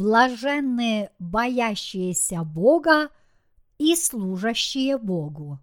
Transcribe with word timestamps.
блаженные 0.00 1.12
боящиеся 1.18 2.42
Бога 2.42 3.10
и 3.76 3.94
служащие 3.94 4.96
Богу. 4.96 5.58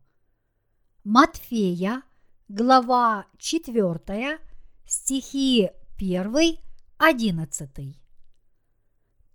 Матфея, 1.03 2.03
глава 2.47 3.25
4, 3.39 4.39
стихи 4.85 5.71
1, 5.97 6.57
11. 6.99 7.97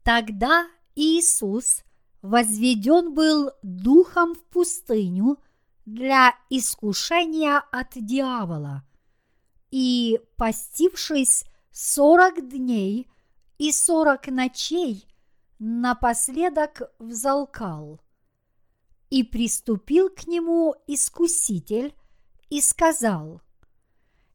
Тогда 0.04 0.68
Иисус 0.94 1.82
возведен 2.22 3.12
был 3.12 3.50
духом 3.64 4.36
в 4.36 4.44
пустыню 4.44 5.38
для 5.84 6.32
искушения 6.48 7.58
от 7.72 7.88
дьявола, 7.96 8.84
и, 9.72 10.20
постившись 10.36 11.44
сорок 11.72 12.48
дней 12.48 13.08
и 13.62 13.70
сорок 13.70 14.26
ночей, 14.26 15.06
напоследок 15.60 16.82
взалкал. 16.98 18.00
И 19.08 19.22
приступил 19.22 20.08
к 20.10 20.26
нему 20.26 20.74
искуситель 20.88 21.94
и 22.50 22.60
сказал, 22.60 23.40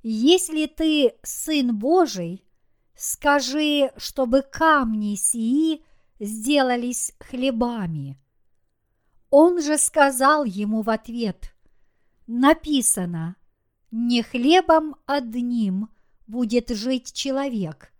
«Если 0.01 0.65
ты 0.67 1.15
сын 1.23 1.77
Божий, 1.77 2.45
скажи, 2.95 3.91
чтобы 3.97 4.43
камни 4.43 5.15
сии 5.15 5.83
сделались 6.21 7.11
хлебами». 7.19 8.17
Он 9.29 9.61
же 9.61 9.77
сказал 9.77 10.45
ему 10.45 10.83
в 10.83 10.89
ответ, 10.89 11.53
написано, 12.27 13.35
не 13.91 14.23
хлебом 14.23 14.95
одним 15.05 15.89
будет 16.27 16.69
жить 16.69 17.11
человек, 17.11 17.91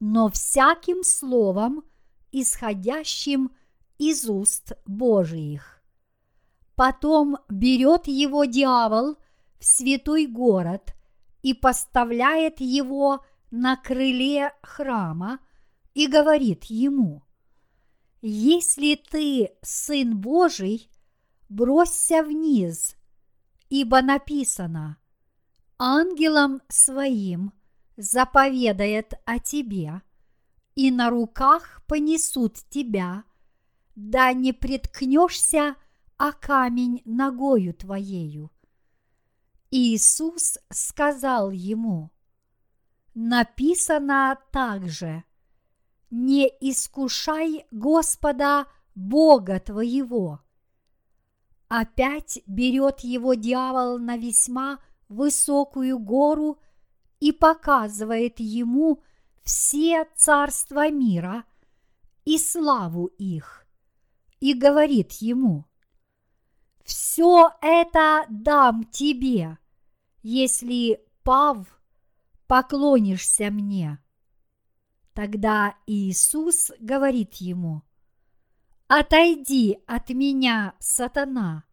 но 0.00 0.28
всяким 0.28 1.02
словом, 1.02 1.84
исходящим 2.32 3.50
из 3.98 4.28
уст 4.28 4.72
Божиих. 4.84 5.82
Потом 6.74 7.38
берет 7.48 8.06
его 8.06 8.44
дьявол 8.44 9.16
в 9.58 9.64
святой 9.64 10.26
город 10.26 10.94
и 11.42 11.54
поставляет 11.54 12.60
его 12.60 13.24
на 13.50 13.76
крыле 13.76 14.52
храма 14.62 15.38
и 15.94 16.06
говорит 16.06 16.64
ему, 16.64 17.22
«Если 18.20 18.96
ты 18.96 19.52
сын 19.62 20.18
Божий, 20.18 20.90
бросься 21.48 22.22
вниз, 22.22 22.96
ибо 23.70 24.02
написано, 24.02 24.98
ангелам 25.78 26.60
своим 26.68 27.52
заповедает 27.96 29.14
о 29.24 29.38
тебе, 29.38 30.02
и 30.74 30.90
на 30.90 31.10
руках 31.10 31.82
понесут 31.86 32.56
тебя, 32.68 33.24
да 33.94 34.32
не 34.32 34.52
преткнешься 34.52 35.76
о 36.16 36.32
камень 36.32 37.02
ногою 37.04 37.74
твоею. 37.74 38.50
Иисус 39.70 40.58
сказал 40.70 41.50
ему, 41.50 42.10
написано 43.14 44.38
также, 44.52 45.24
не 46.10 46.46
искушай 46.60 47.66
Господа 47.70 48.66
Бога 48.94 49.58
твоего. 49.58 50.40
Опять 51.68 52.40
берет 52.46 53.00
его 53.00 53.34
дьявол 53.34 53.98
на 53.98 54.16
весьма 54.16 54.78
высокую 55.08 55.98
гору 55.98 56.60
и 57.20 57.32
показывает 57.32 58.40
ему 58.40 59.02
все 59.42 60.06
царства 60.16 60.90
мира 60.90 61.44
и 62.24 62.38
славу 62.38 63.06
их, 63.06 63.66
и 64.40 64.54
говорит 64.54 65.12
ему, 65.12 65.64
«Все 66.84 67.50
это 67.62 68.26
дам 68.28 68.84
тебе, 68.84 69.58
если, 70.22 71.00
пав, 71.22 71.66
поклонишься 72.46 73.50
мне». 73.50 73.98
Тогда 75.14 75.76
Иисус 75.86 76.70
говорит 76.78 77.34
ему, 77.34 77.82
«Отойди 78.88 79.78
от 79.86 80.10
меня, 80.10 80.74
сатана, 80.78 81.64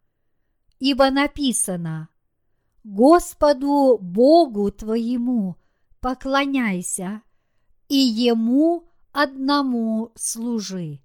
ибо 0.78 1.10
написано, 1.10 2.08
Господу 2.84 3.98
Богу 3.98 4.70
твоему 4.70 5.56
поклоняйся 6.00 7.22
и 7.88 7.96
Ему 7.96 8.90
одному 9.10 10.12
служи. 10.14 11.00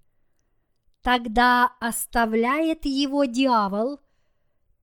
Тогда 1.02 1.72
оставляет 1.80 2.86
его 2.86 3.24
дьявол, 3.24 4.02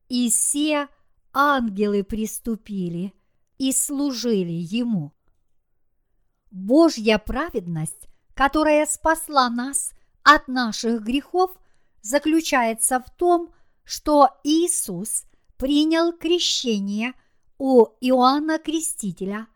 и 0.09 0.31
все 0.31 0.89
ангелы 1.35 2.03
приступили 2.03 3.13
и 3.59 3.73
служили 3.73 4.53
ему. 4.53 5.13
Божья 6.51 7.19
праведность, 7.19 8.09
которая 8.33 8.87
спасла 8.87 9.51
нас 9.51 9.93
от 10.23 10.49
наших 10.49 11.03
грехов, 11.03 11.51
заключается 12.01 13.01
в 13.01 13.11
том, 13.11 13.53
что 13.85 14.31
Иисус 14.45 15.25
принял 15.57 16.13
крещение 16.13 17.15
у 17.59 17.87
Иоанна 18.01 18.59
Крестителя, 18.59 19.47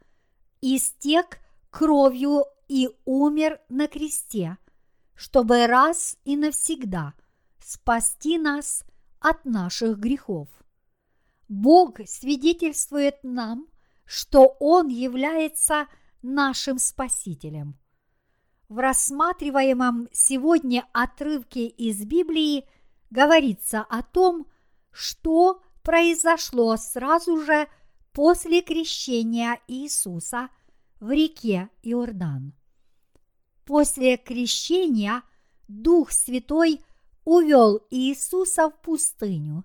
истек 0.61 1.39
кровью 1.71 2.45
и 2.69 2.89
умер 3.05 3.61
на 3.69 3.89
кресте, 3.89 4.59
чтобы 5.15 5.67
раз 5.67 6.17
и 6.25 6.37
навсегда 6.37 7.15
спасти 7.63 8.39
нас 8.39 8.85
от 9.21 9.45
наших 9.45 9.99
грехов. 9.99 10.49
Бог 11.49 11.99
свидетельствует 12.07 13.17
нам, 13.23 13.67
что 14.05 14.57
Он 14.61 14.89
является 14.89 15.87
нашим 16.23 16.79
Спасителем. 16.79 17.79
В 18.69 18.79
рассматриваемом 18.79 20.09
сегодня 20.13 20.87
отрывке 20.93 21.67
из 21.67 22.05
Библии 22.05 22.65
говорится 23.11 23.81
о 23.81 24.03
том, 24.03 24.47
что 24.93 25.61
произошло 25.83 26.77
сразу 26.77 27.41
же 27.43 27.69
после 28.13 28.63
крещения 28.63 29.61
Иисуса 29.69 30.49
в 31.01 31.11
реке 31.11 31.69
Иордан. 31.83 32.55
После 33.65 34.17
крещения 34.17 35.23
Дух 35.69 36.11
Святой 36.11 36.83
увел 37.25 37.87
Иисуса 37.91 38.71
в 38.71 38.81
пустыню, 38.83 39.65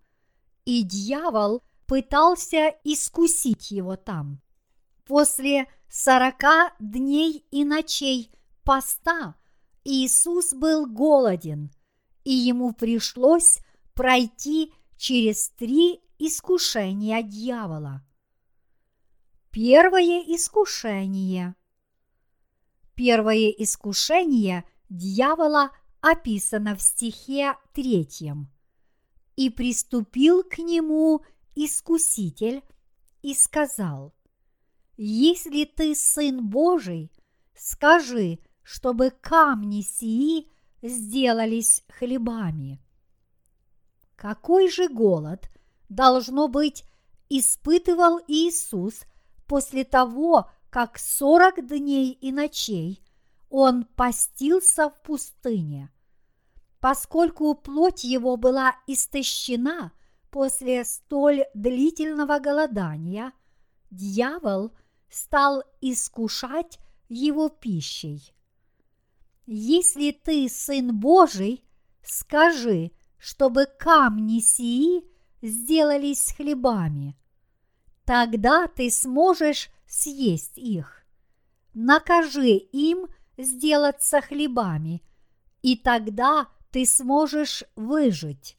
и 0.65 0.83
дьявол 0.83 1.63
пытался 1.87 2.75
искусить 2.83 3.71
его 3.71 3.95
там. 3.95 4.41
После 5.05 5.67
сорока 5.89 6.73
дней 6.79 7.45
и 7.51 7.63
ночей 7.63 8.31
поста 8.63 9.35
Иисус 9.83 10.53
был 10.53 10.87
голоден, 10.87 11.71
и 12.23 12.33
ему 12.33 12.73
пришлось 12.73 13.59
пройти 13.93 14.73
через 14.97 15.49
три 15.49 16.01
искушения 16.17 17.21
дьявола. 17.21 18.05
Первое 19.51 20.21
искушение. 20.27 21.55
Первое 22.95 23.49
искушение 23.49 24.65
дьявола 24.89 25.71
описано 26.01 26.75
в 26.75 26.81
стихе 26.81 27.55
третьем. 27.73 28.51
И 29.35 29.49
приступил 29.49 30.43
к 30.43 30.59
нему 30.59 31.21
искуситель 31.55 32.63
и 33.21 33.33
сказал, 33.33 34.13
«Если 34.97 35.65
ты 35.65 35.95
сын 35.95 36.47
Божий, 36.47 37.11
скажи, 37.55 38.39
чтобы 38.63 39.11
камни 39.11 39.81
сии 39.81 40.49
сделались 40.81 41.83
хлебами». 41.89 42.81
Какой 44.15 44.69
же 44.69 44.87
голод, 44.87 45.49
должно 45.89 46.47
быть, 46.47 46.83
испытывал 47.29 48.19
Иисус 48.27 49.03
после 49.47 49.83
того, 49.83 50.49
как 50.69 50.97
сорок 50.97 51.65
дней 51.65 52.11
и 52.11 52.31
ночей 52.31 53.01
он 53.49 53.85
постился 53.85 54.89
в 54.89 55.01
пустыне. 55.01 55.89
Поскольку 56.79 57.55
плоть 57.55 58.03
его 58.03 58.35
была 58.37 58.75
истощена 58.85 59.93
после 60.29 60.83
столь 60.83 61.45
длительного 61.53 62.39
голодания, 62.39 63.31
дьявол 63.89 64.71
стал 65.09 65.63
искушать 65.81 66.79
его 67.07 67.49
пищей. 67.49 68.33
Если 69.45 70.11
ты 70.11 70.49
сын 70.49 70.93
Божий, 70.99 71.63
скажи, 72.03 72.91
чтобы 73.17 73.65
камни 73.65 74.39
сии 74.39 75.03
сделались 75.45 76.33
хлебами. 76.35 77.15
Тогда 78.03 78.67
ты 78.67 78.89
сможешь 78.91 79.69
съесть 79.87 80.57
их. 80.57 81.05
Накажи 81.73 82.51
им 82.51 83.07
сделаться 83.37 84.21
хлебами, 84.21 85.01
и 85.61 85.75
тогда 85.75 86.47
ты 86.71 86.85
сможешь 86.85 87.63
выжить. 87.75 88.57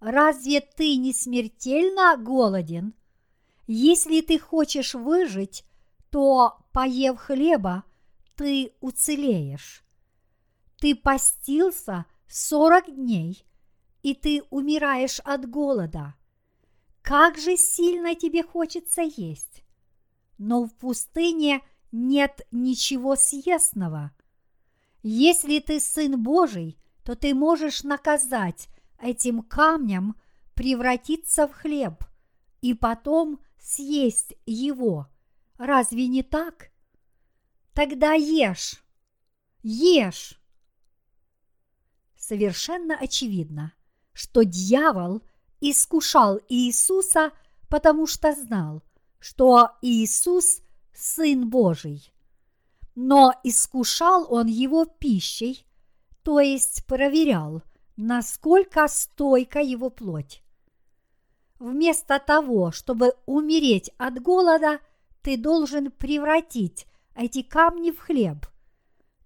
Разве 0.00 0.60
ты 0.60 0.96
не 0.96 1.12
смертельно 1.12 2.16
голоден? 2.16 2.94
Если 3.66 4.20
ты 4.20 4.38
хочешь 4.38 4.94
выжить, 4.94 5.64
то, 6.10 6.58
поев 6.72 7.18
хлеба, 7.18 7.84
ты 8.36 8.72
уцелеешь. 8.80 9.82
Ты 10.78 10.94
постился 10.94 12.04
сорок 12.28 12.86
дней, 12.94 13.44
и 14.06 14.14
ты 14.14 14.44
умираешь 14.50 15.18
от 15.24 15.50
голода. 15.50 16.14
Как 17.02 17.36
же 17.38 17.56
сильно 17.56 18.14
тебе 18.14 18.44
хочется 18.44 19.02
есть! 19.02 19.64
Но 20.38 20.62
в 20.62 20.72
пустыне 20.76 21.60
нет 21.90 22.46
ничего 22.52 23.16
съестного. 23.16 24.12
Если 25.02 25.58
ты 25.58 25.80
сын 25.80 26.22
Божий, 26.22 26.78
то 27.02 27.16
ты 27.16 27.34
можешь 27.34 27.82
наказать 27.82 28.68
этим 29.00 29.42
камням 29.42 30.14
превратиться 30.54 31.48
в 31.48 31.52
хлеб 31.52 32.04
и 32.60 32.74
потом 32.74 33.40
съесть 33.58 34.34
его. 34.46 35.08
Разве 35.58 36.06
не 36.06 36.22
так? 36.22 36.70
Тогда 37.72 38.12
ешь, 38.12 38.84
ешь. 39.64 40.40
Совершенно 42.16 42.96
очевидно, 42.96 43.72
что 44.16 44.44
дьявол 44.44 45.20
искушал 45.60 46.40
Иисуса, 46.48 47.32
потому 47.68 48.06
что 48.06 48.32
знал, 48.32 48.82
что 49.18 49.72
Иисус– 49.82 50.62
Сын 50.94 51.50
Божий. 51.50 52.14
Но 52.94 53.34
искушал 53.44 54.26
он 54.32 54.46
его 54.46 54.86
пищей, 54.86 55.66
то 56.22 56.40
есть 56.40 56.86
проверял, 56.86 57.62
насколько 57.98 58.88
стойка 58.88 59.60
его 59.60 59.90
плоть. 59.90 60.42
Вместо 61.58 62.18
того, 62.18 62.72
чтобы 62.72 63.12
умереть 63.26 63.90
от 63.98 64.22
голода, 64.22 64.80
ты 65.20 65.36
должен 65.36 65.90
превратить 65.90 66.86
эти 67.14 67.42
камни 67.42 67.90
в 67.90 67.98
хлеб. 67.98 68.46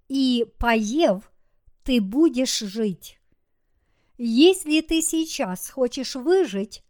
И, 0.08 0.52
поев, 0.58 1.30
ты 1.84 2.00
будешь 2.00 2.58
жить. 2.58 3.19
Если 4.22 4.82
ты 4.82 5.00
сейчас 5.00 5.70
хочешь 5.70 6.14
выжить, 6.14 6.84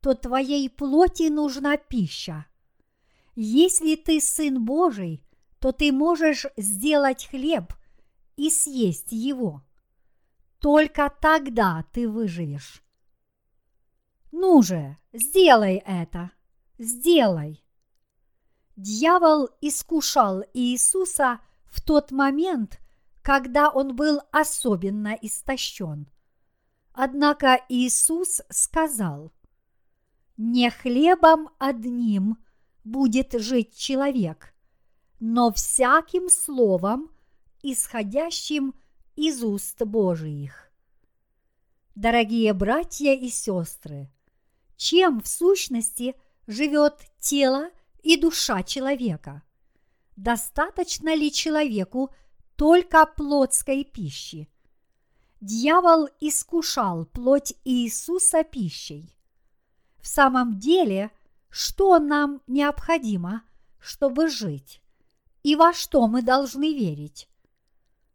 то 0.00 0.14
твоей 0.14 0.70
плоти 0.70 1.28
нужна 1.28 1.76
пища. 1.76 2.46
Если 3.36 3.96
ты 3.96 4.18
сын 4.18 4.64
Божий, 4.64 5.22
то 5.58 5.72
ты 5.72 5.92
можешь 5.92 6.46
сделать 6.56 7.26
хлеб 7.26 7.74
и 8.36 8.48
съесть 8.48 9.12
его. 9.12 9.62
Только 10.58 11.14
тогда 11.20 11.84
ты 11.92 12.08
выживешь. 12.08 12.82
Ну 14.32 14.62
же, 14.62 14.96
сделай 15.12 15.82
это, 15.84 16.30
сделай. 16.78 17.62
Дьявол 18.76 19.50
искушал 19.60 20.44
Иисуса 20.54 21.40
в 21.66 21.82
тот 21.82 22.10
момент, 22.10 22.80
когда 23.20 23.68
он 23.68 23.94
был 23.94 24.22
особенно 24.32 25.14
истощен. 25.20 26.08
Однако 26.92 27.60
Иисус 27.68 28.42
сказал, 28.50 29.32
«Не 30.36 30.70
хлебом 30.70 31.50
одним 31.58 32.38
будет 32.84 33.32
жить 33.32 33.76
человек, 33.76 34.54
но 35.20 35.52
всяким 35.52 36.28
словом, 36.28 37.10
исходящим 37.62 38.74
из 39.16 39.42
уст 39.42 39.82
Божиих». 39.82 40.70
Дорогие 41.94 42.52
братья 42.54 43.12
и 43.12 43.28
сестры, 43.28 44.10
чем 44.76 45.20
в 45.20 45.28
сущности 45.28 46.14
живет 46.46 46.94
тело 47.18 47.70
и 48.02 48.16
душа 48.16 48.62
человека? 48.62 49.42
Достаточно 50.16 51.14
ли 51.14 51.30
человеку 51.30 52.14
только 52.56 53.04
плотской 53.06 53.84
пищи? 53.84 54.48
Дьявол 55.40 56.10
искушал 56.20 57.06
плоть 57.06 57.54
Иисуса 57.64 58.44
пищей. 58.44 59.14
В 59.98 60.06
самом 60.06 60.58
деле, 60.58 61.10
что 61.48 61.98
нам 61.98 62.42
необходимо, 62.46 63.42
чтобы 63.78 64.28
жить? 64.28 64.82
И 65.42 65.56
во 65.56 65.72
что 65.72 66.06
мы 66.08 66.20
должны 66.20 66.74
верить? 66.74 67.26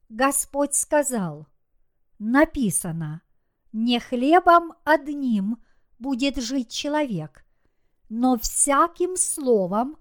Господь 0.09 0.75
сказал, 0.75 1.47
написано, 2.19 3.23
не 3.73 3.99
хлебом 3.99 4.73
одним 4.83 5.57
будет 5.97 6.37
жить 6.37 6.71
человек, 6.71 7.43
но 8.07 8.37
всяким 8.37 9.17
словом, 9.17 9.97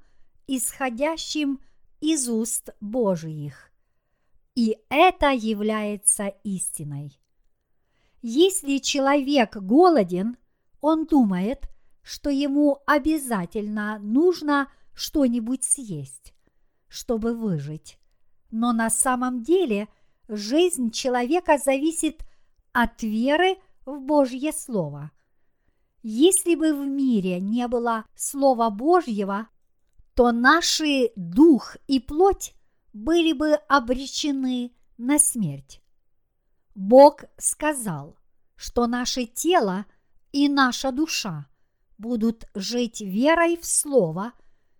исходящим 0.47 1.59
из 2.01 2.29
уст 2.29 2.69
Божиих. 2.83 3.71
И 4.55 4.79
это 4.89 5.31
является 5.31 6.29
истиной. 6.45 7.19
Если 8.23 8.79
человек 8.79 9.57
голоден, 9.57 10.37
он 10.81 11.07
думает, 11.07 11.69
что 12.03 12.31
ему 12.31 12.79
обязательно 12.87 13.99
нужно 13.99 14.69
что-нибудь 14.95 15.65
съесть, 15.65 16.35
чтобы 16.89 17.35
выжить. 17.35 17.99
Но 18.51 18.73
на 18.73 18.91
самом 18.91 19.43
деле 19.43 19.89
жизнь 20.29 20.91
человека 20.91 21.59
зависит 21.59 22.25
от 22.73 23.03
веры 23.03 23.57
в 23.85 23.99
Божье 24.01 24.53
Слово– 24.53 25.11
если 26.07 26.55
бы 26.55 26.75
в 26.75 26.87
мире 26.87 27.41
не 27.41 27.67
было 27.67 28.05
Слова 28.15 28.69
Божьего, 28.69 29.49
то 30.13 30.33
наши 30.33 31.13
дух 31.17 31.79
и 31.87 31.99
плоть 31.99 32.53
были 32.95 33.35
бы 33.35 33.53
обречены 33.69 34.73
на 34.97 35.19
смерть. 35.19 35.83
Бог 36.75 37.25
сказал, 37.37 38.17
что 38.57 38.87
наше 38.87 39.27
тело 39.27 39.85
и 40.33 40.49
наша 40.49 40.91
душа 40.91 41.47
будут 41.99 42.47
жить 42.55 43.03
верой 43.03 43.59
в 43.59 43.67
Слово, 43.67 44.33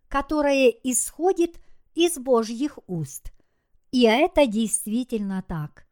которое 0.09 0.71
исходит 0.71 1.61
из 1.95 2.17
Божьих 2.17 2.79
уст. 2.87 3.31
И 3.93 4.05
это 4.05 4.47
действительно 4.47 5.45
так. 5.47 5.87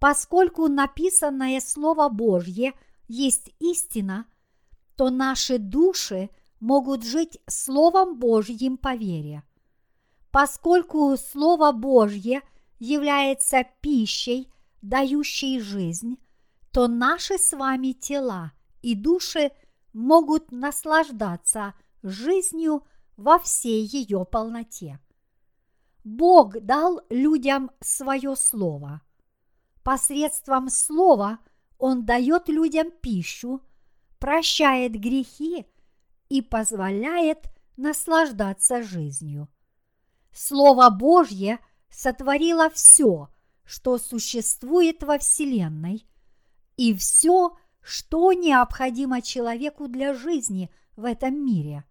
Поскольку 0.00 0.66
написанное 0.66 1.60
Слово 1.60 2.08
Божье 2.08 2.72
есть 3.06 3.54
истина– 3.60 4.26
то 5.00 5.08
наши 5.08 5.56
души 5.56 6.28
могут 6.60 7.04
жить 7.04 7.40
Словом 7.46 8.18
Божьим 8.18 8.76
по 8.76 8.94
вере. 8.94 9.42
Поскольку 10.30 11.16
Слово 11.16 11.72
Божье 11.72 12.42
является 12.78 13.64
пищей, 13.80 14.52
дающей 14.80 15.60
жизнь, 15.60 16.18
то 16.72 16.86
наши 16.86 17.36
с 17.36 17.52
вами 17.52 17.92
тела 17.92 18.52
и 18.80 18.94
души 18.94 19.50
могут 19.92 20.52
наслаждаться 20.52 21.74
жизнью 22.02 22.84
во 23.16 23.38
всей 23.38 23.84
ее 23.84 24.24
полноте. 24.24 25.00
Бог 26.04 26.58
дал 26.60 27.02
людям 27.10 27.70
свое 27.80 28.36
слово. 28.36 29.02
Посредством 29.82 30.68
слова 30.70 31.40
Он 31.76 32.04
дает 32.04 32.48
людям 32.48 32.90
пищу, 32.90 33.60
прощает 34.18 34.92
грехи 34.92 35.66
и 36.28 36.40
позволяет 36.40 37.46
наслаждаться 37.76 38.82
жизнью. 38.82 39.48
Слово 40.32 40.90
Божье 40.90 41.58
сотворило 41.90 42.70
все, 42.70 43.28
что 43.64 43.98
существует 43.98 45.02
во 45.02 45.18
Вселенной, 45.18 46.06
и 46.76 46.94
все, 46.94 47.56
что 47.82 48.32
необходимо 48.32 49.22
человеку 49.22 49.88
для 49.88 50.14
жизни 50.14 50.70
в 50.96 51.04
этом 51.04 51.44
мире. 51.44 51.84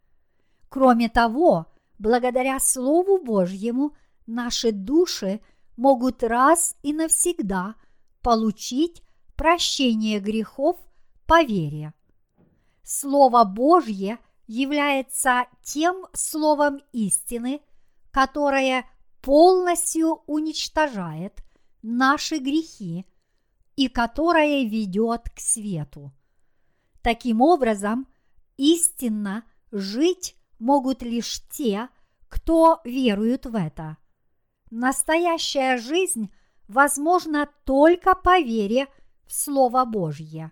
Кроме 0.69 1.09
того, 1.09 1.67
благодаря 1.97 2.59
Слову 2.59 3.17
Божьему 3.17 3.95
наши 4.27 4.71
души 4.71 5.41
могут 5.77 6.23
раз 6.23 6.75
и 6.83 6.93
навсегда 6.93 7.75
получить 8.21 9.01
прощение 9.35 10.19
грехов 10.19 10.77
по 11.25 11.43
вере. 11.43 11.93
Слово 12.83 13.43
Божье 13.43 14.19
является 14.47 15.45
тем 15.63 16.07
словом 16.13 16.81
истины, 16.91 17.61
которое 18.11 18.85
полностью 19.21 20.21
уничтожает 20.27 21.43
наши 21.81 22.37
грехи 22.37 23.05
и 23.75 23.87
которое 23.87 24.63
ведет 24.65 25.29
к 25.29 25.39
свету. 25.39 26.11
Таким 27.01 27.41
образом, 27.41 28.07
истинно 28.57 29.43
жить 29.71 30.35
могут 30.59 31.01
лишь 31.01 31.41
те, 31.49 31.89
кто 32.27 32.81
верует 32.83 33.45
в 33.45 33.55
это. 33.55 33.97
Настоящая 34.69 35.77
жизнь 35.77 36.31
возможно 36.67 37.49
только 37.65 38.15
по 38.15 38.39
вере 38.39 38.87
в 39.25 39.33
Слово 39.33 39.85
Божье. 39.85 40.51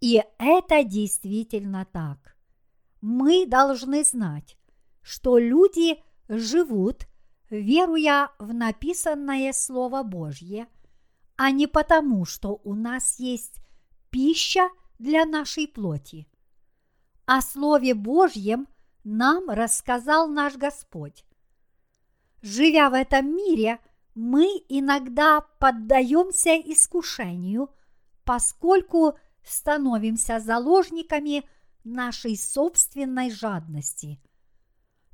И 0.00 0.22
это 0.38 0.84
действительно 0.84 1.86
так. 1.92 2.36
Мы 3.00 3.46
должны 3.46 4.04
знать, 4.04 4.56
что 5.02 5.38
люди 5.38 6.02
живут, 6.28 7.06
веруя 7.50 8.30
в 8.38 8.52
написанное 8.52 9.52
Слово 9.52 10.02
Божье, 10.02 10.68
а 11.36 11.50
не 11.50 11.66
потому, 11.66 12.24
что 12.24 12.60
у 12.64 12.74
нас 12.74 13.18
есть 13.18 13.60
пища 14.10 14.68
для 14.98 15.24
нашей 15.24 15.68
плоти. 15.68 16.26
О 17.26 17.40
Слове 17.40 17.94
Божьем 17.94 18.66
нам 19.04 19.48
рассказал 19.50 20.28
наш 20.28 20.56
Господь. 20.56 21.24
Живя 22.42 22.90
в 22.90 22.94
этом 22.94 23.34
мире, 23.34 23.80
мы 24.14 24.46
иногда 24.68 25.40
поддаемся 25.40 26.56
искушению, 26.56 27.70
поскольку 28.24 29.18
становимся 29.44 30.40
заложниками 30.40 31.48
нашей 31.84 32.36
собственной 32.36 33.30
жадности. 33.30 34.20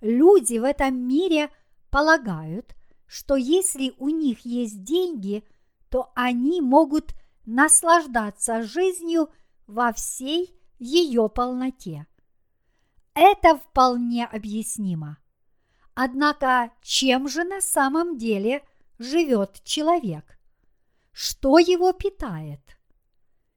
Люди 0.05 0.59
в 0.59 0.65
этом 0.65 1.09
мире 1.09 1.49
полагают, 1.89 2.77
что 3.07 3.37
если 3.37 3.95
у 3.97 4.11
них 4.11 4.41
есть 4.41 4.85
деньги, 4.85 5.45
то 5.89 6.13
они 6.15 6.61
могут 6.61 7.15
наслаждаться 7.47 8.65
жизнью 8.65 9.31
во 9.67 9.95
всей 9.95 10.55
ее 10.79 11.31
полноте. 11.31 12.07
Это 13.15 13.57
вполне 13.57 14.27
объяснимо. 14.27 15.17
Однако 15.95 16.71
чем 16.83 17.27
же 17.27 17.43
на 17.43 17.63
самом 17.63 18.19
деле 18.19 18.63
живет 18.99 19.63
человек? 19.65 20.39
Что 21.13 21.59
его 21.59 21.95
питает? 21.95 22.61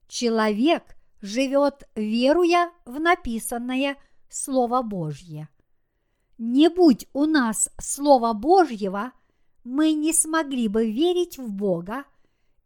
Человек 0.07 0.95
живет, 1.19 1.89
веруя 1.93 2.71
в 2.85 3.01
написанное 3.01 3.97
Слово 4.29 4.81
Божье. 4.81 5.49
Не 6.37 6.69
будь 6.69 7.07
у 7.13 7.25
нас 7.25 7.69
Слова 7.79 8.33
Божьего, 8.33 9.11
мы 9.63 9.93
не 9.93 10.13
смогли 10.13 10.67
бы 10.67 10.91
верить 10.91 11.37
в 11.37 11.51
Бога 11.51 12.05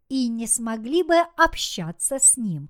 и 0.10 0.28
не 0.28 0.46
смогли 0.46 1.04
бы 1.04 1.16
общаться 1.38 2.20
с 2.20 2.36
Ним. 2.36 2.70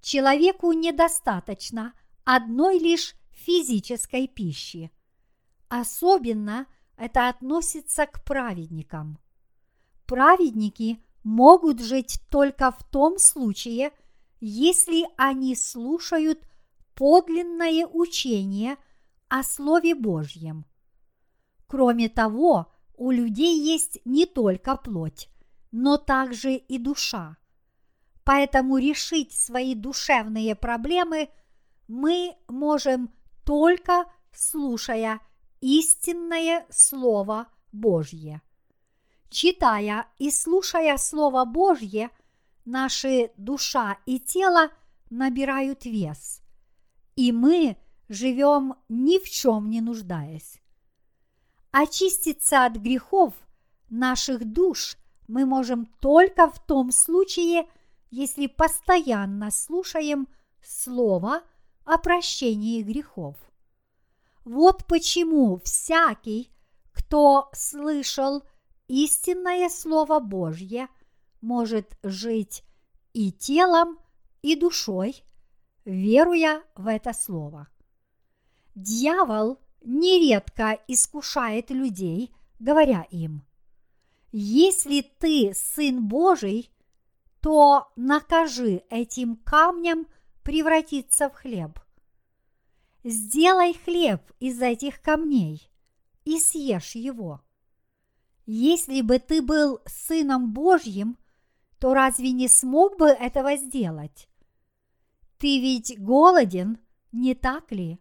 Человеку 0.00 0.72
недостаточно 0.72 1.92
одной 2.24 2.78
лишь 2.78 3.14
физической 3.32 4.28
пищи. 4.28 4.92
Особенно 5.68 6.66
это 6.96 7.28
относится 7.28 8.06
к 8.06 8.22
праведникам. 8.24 9.18
Праведники 10.06 11.02
могут 11.24 11.80
жить 11.80 12.20
только 12.30 12.70
в 12.70 12.84
том 12.84 13.18
случае, 13.18 13.92
если 14.40 15.06
они 15.16 15.54
слушают 15.56 16.46
подлинное 16.94 17.86
учение 17.86 18.76
о 19.30 19.44
Слове 19.44 19.94
Божьем. 19.94 20.66
Кроме 21.66 22.08
того, 22.08 22.70
у 22.96 23.12
людей 23.12 23.58
есть 23.58 24.00
не 24.04 24.26
только 24.26 24.76
плоть, 24.76 25.30
но 25.70 25.96
также 25.96 26.56
и 26.56 26.78
душа. 26.78 27.36
Поэтому 28.24 28.76
решить 28.76 29.32
свои 29.32 29.74
душевные 29.74 30.56
проблемы 30.56 31.30
мы 31.86 32.36
можем 32.48 33.14
только 33.44 34.04
слушая 34.32 35.20
истинное 35.60 36.66
Слово 36.68 37.46
Божье. 37.72 38.42
Читая 39.30 40.06
и 40.18 40.30
слушая 40.32 40.96
Слово 40.96 41.44
Божье, 41.44 42.10
наши 42.64 43.30
душа 43.36 43.96
и 44.06 44.18
тело 44.18 44.70
набирают 45.08 45.84
вес, 45.84 46.42
и 47.14 47.30
мы 47.30 47.76
живем 48.10 48.74
ни 48.88 49.18
в 49.18 49.30
чем 49.30 49.70
не 49.70 49.80
нуждаясь. 49.80 50.60
Очиститься 51.70 52.66
от 52.66 52.74
грехов 52.74 53.32
наших 53.88 54.44
душ 54.44 54.96
мы 55.28 55.46
можем 55.46 55.86
только 56.00 56.50
в 56.50 56.58
том 56.66 56.90
случае, 56.90 57.68
если 58.10 58.48
постоянно 58.48 59.50
слушаем 59.50 60.28
Слово 60.62 61.42
о 61.84 61.96
прощении 61.96 62.82
грехов. 62.82 63.36
Вот 64.44 64.86
почему 64.86 65.58
всякий, 65.64 66.50
кто 66.92 67.48
слышал 67.54 68.42
истинное 68.88 69.68
Слово 69.70 70.18
Божье, 70.18 70.88
может 71.40 71.96
жить 72.02 72.64
и 73.12 73.32
телом, 73.32 73.98
и 74.42 74.56
душой, 74.56 75.22
веруя 75.84 76.62
в 76.74 76.88
это 76.88 77.12
Слово. 77.12 77.68
Дьявол 78.74 79.58
нередко 79.82 80.78
искушает 80.86 81.70
людей, 81.70 82.32
говоря 82.58 83.06
им, 83.10 83.42
если 84.32 85.02
ты 85.02 85.52
сын 85.54 86.06
Божий, 86.06 86.70
то 87.40 87.90
накажи 87.96 88.82
этим 88.90 89.36
камням 89.36 90.06
превратиться 90.42 91.28
в 91.28 91.34
хлеб– 91.34 91.78
сделай 93.04 93.74
хлеб 93.74 94.20
из 94.40 94.60
этих 94.60 95.00
камней 95.00 95.70
и 96.24 96.38
съешь 96.38 96.94
его. 96.94 97.40
Если 98.46 99.00
бы 99.00 99.18
ты 99.18 99.42
был 99.42 99.80
сыном 99.86 100.52
Божьим, 100.52 101.16
то 101.78 101.94
разве 101.94 102.32
не 102.32 102.48
смог 102.48 102.98
бы 102.98 103.06
этого 103.06 103.56
сделать? 103.56 104.28
Ты 105.38 105.60
ведь 105.60 105.98
голоден, 105.98 106.78
не 107.12 107.34
так 107.34 107.70
ли? 107.72 107.98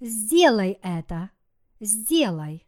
Сделай 0.00 0.78
это, 0.82 1.30
сделай. 1.80 2.66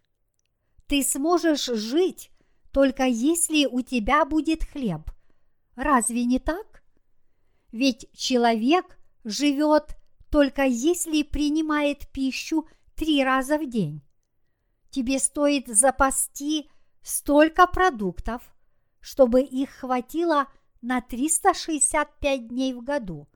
Ты 0.87 1.03
сможешь 1.03 1.67
жить, 1.67 2.31
только 2.73 3.05
если 3.05 3.67
у 3.67 3.83
тебя 3.83 4.25
будет 4.25 4.65
хлеб. 4.65 5.11
Разве 5.75 6.25
не 6.25 6.39
так? 6.39 6.83
Ведь 7.73 8.09
человек 8.13 8.99
живет 9.25 9.97
только 10.31 10.63
если 10.63 11.23
принимает 11.23 12.09
пищу 12.09 12.69
три 12.95 13.25
раза 13.25 13.59
в 13.59 13.69
день. 13.69 14.03
Тебе 14.91 15.19
стоит 15.19 15.69
запасти 15.69 16.71
столько 17.03 17.67
продуктов, 17.67 18.43
чтобы 19.01 19.43
их 19.43 19.71
хватило 19.71 20.47
на 20.81 21.01
365 21.01 22.49
дней 22.49 22.73
в 22.73 22.83
году, 22.83 23.29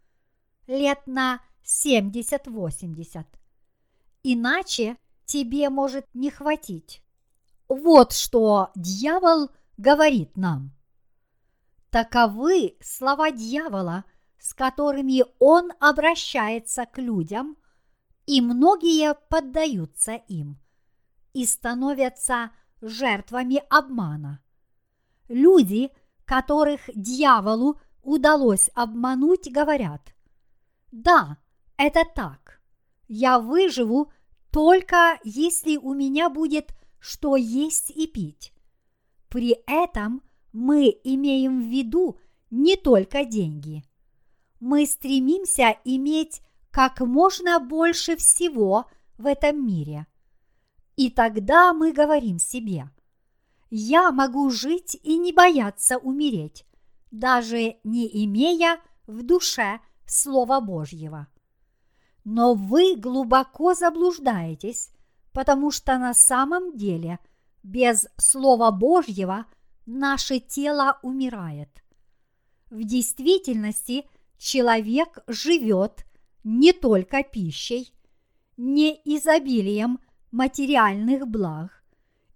лет 0.67 1.07
на 1.07 1.41
70-80. 1.65 3.25
Иначе 4.23 4.97
тебе 5.25 5.71
может 5.71 6.07
не 6.15 6.31
хватить. 6.31 7.03
Вот 7.69 8.13
что 8.13 8.71
дьявол 8.75 9.51
говорит 9.77 10.37
нам. 10.37 10.73
Таковы 11.91 12.77
слова 12.81 13.31
дьявола– 13.31 14.05
с 14.41 14.55
которыми 14.55 15.25
он 15.39 15.71
обращается 15.81 16.87
к 16.87 16.99
людям, 16.99 17.57
и 18.27 18.41
многие 18.41 19.15
поддаются 19.29 20.15
им 20.15 20.59
и 21.33 21.45
становятся 21.45 22.51
жертвами 22.81 23.63
обмана. 23.69 24.43
Люди, 25.29 25.91
которых 26.25 26.81
дьяволу 26.95 27.79
удалось 28.03 28.71
обмануть, 28.75 29.53
говорят, 29.53 30.15
да, 30.91 31.37
это 31.77 32.03
так, 32.15 32.60
я 33.11 33.39
выживу 33.39 34.11
только 34.51 35.21
если 35.23 35.77
у 35.77 35.93
меня 35.93 36.31
будет 36.31 36.75
что 36.99 37.37
есть 37.37 37.91
и 37.91 38.07
пить. 38.07 38.55
При 39.29 39.57
этом 39.67 40.23
мы 40.53 40.99
имеем 41.05 41.61
в 41.63 41.71
виду 41.71 42.19
не 42.51 42.77
только 42.77 43.25
деньги– 43.25 43.85
мы 44.61 44.87
стремимся 44.87 45.79
иметь 45.85 46.43
как 46.71 47.01
можно 47.01 47.59
больше 47.59 48.17
всего 48.17 48.87
в 49.19 49.27
этом 49.27 49.67
мире. 49.67 50.07
И 50.97 51.11
тогда 51.11 51.73
мы 51.73 51.93
говорим 51.93 52.39
себе, 52.39 52.91
я 53.71 54.13
могу 54.13 54.51
жить 54.51 54.99
и 55.03 55.17
не 55.17 55.33
бояться 55.33 55.97
умереть, 55.97 56.67
даже 57.11 57.77
не 57.85 58.25
имея 58.25 58.79
в 59.07 59.23
душе 59.23 59.81
Слова 60.07 60.61
Божьего. 60.61 61.27
Но 62.25 62.55
вы 62.55 62.97
глубоко 62.97 63.75
заблуждаетесь, 63.75 64.91
потому 65.33 65.71
что 65.71 65.99
на 65.99 66.15
самом 66.15 66.77
деле 66.77 67.19
без 67.63 68.07
Слова 68.17 68.71
Божьего 68.71 69.47
наше 69.87 70.39
тело 70.39 70.99
умирает. 71.03 71.71
В 72.71 72.85
действительности– 72.85 74.05
человек 74.41 75.19
живет 75.27 76.07
не 76.43 76.73
только 76.73 77.23
пищей, 77.23 77.93
не 78.57 79.01
изобилием 79.05 80.01
материальных 80.33 81.29
благ 81.29 81.85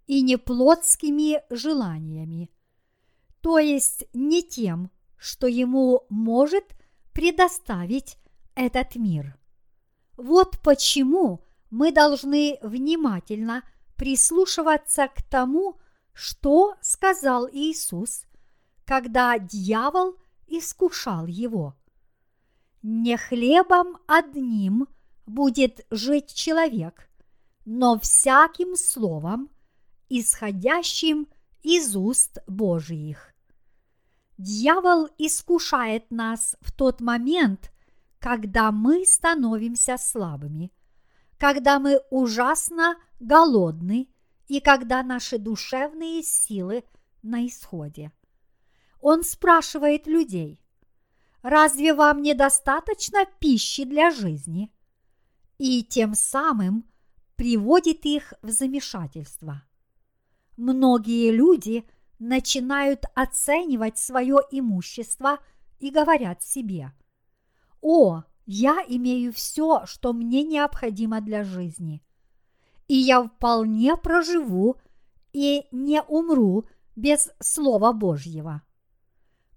и 0.06 0.20
не 0.20 0.36
плотскими 0.36 1.42
желаниями. 1.50 2.50
то 3.40 3.58
есть 3.58 4.06
не 4.14 4.42
тем, 4.42 4.90
что 5.18 5.46
ему 5.46 6.04
может 6.08 6.64
предоставить 7.12 8.16
этот 8.54 8.96
мир. 8.96 9.38
Вот 10.16 10.60
почему 10.60 11.44
мы 11.70 11.92
должны 11.92 12.58
внимательно 12.62 13.62
прислушиваться 13.96 15.08
к 15.08 15.22
тому, 15.22 15.78
что 16.12 16.76
сказал 16.80 17.48
Иисус, 17.50 18.24
когда 18.84 19.38
дьявол 19.38 20.16
искушал 20.46 21.26
его. 21.26 21.74
Не 22.82 23.16
хлебом 23.16 23.98
одним 24.06 24.86
будет 25.26 25.86
жить 25.90 26.32
человек, 26.34 27.08
но 27.64 27.98
всяким 27.98 28.76
словом, 28.76 29.50
исходящим 30.08 31.26
из 31.62 31.96
уст 31.96 32.38
Божиих. 32.46 33.34
Дьявол 34.36 35.08
искушает 35.16 36.10
нас 36.10 36.56
в 36.60 36.72
тот 36.72 37.00
момент, 37.00 37.72
когда 38.24 38.72
мы 38.72 39.04
становимся 39.04 39.98
слабыми, 39.98 40.72
когда 41.36 41.78
мы 41.78 42.00
ужасно 42.08 42.96
голодны 43.20 44.08
и 44.48 44.60
когда 44.60 45.02
наши 45.02 45.36
душевные 45.36 46.22
силы 46.22 46.84
на 47.22 47.46
исходе. 47.46 48.12
Он 49.02 49.24
спрашивает 49.24 50.06
людей, 50.06 50.58
разве 51.42 51.92
вам 51.92 52.22
недостаточно 52.22 53.26
пищи 53.40 53.84
для 53.84 54.10
жизни? 54.10 54.72
И 55.58 55.82
тем 55.82 56.14
самым 56.14 56.86
приводит 57.36 58.06
их 58.06 58.32
в 58.40 58.48
замешательство. 58.48 59.62
Многие 60.56 61.30
люди 61.30 61.84
начинают 62.18 63.04
оценивать 63.14 63.98
свое 63.98 64.38
имущество 64.50 65.40
и 65.78 65.90
говорят 65.90 66.42
себе, 66.42 66.90
«О, 67.84 68.22
я 68.46 68.82
имею 68.88 69.32
все, 69.32 69.84
что 69.84 70.12
мне 70.12 70.42
необходимо 70.42 71.20
для 71.20 71.44
жизни, 71.44 72.02
и 72.88 72.94
я 72.94 73.22
вполне 73.22 73.96
проживу 73.96 74.76
и 75.32 75.66
не 75.70 76.02
умру 76.02 76.64
без 76.96 77.30
Слова 77.40 77.92
Божьего». 77.92 78.62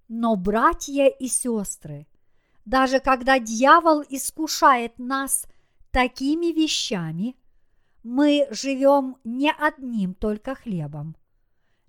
Но, 0.09 0.35
братья 0.35 1.07
и 1.07 1.27
сестры, 1.27 2.07
даже 2.65 2.99
когда 2.99 3.39
дьявол 3.39 4.03
искушает 4.09 4.99
нас 4.99 5.45
такими 5.91 6.47
вещами– 6.47 7.35
мы 8.07 8.47
живем 8.51 9.17
не 9.25 9.51
одним 9.51 10.13
только 10.13 10.55
хлебом, 10.55 11.17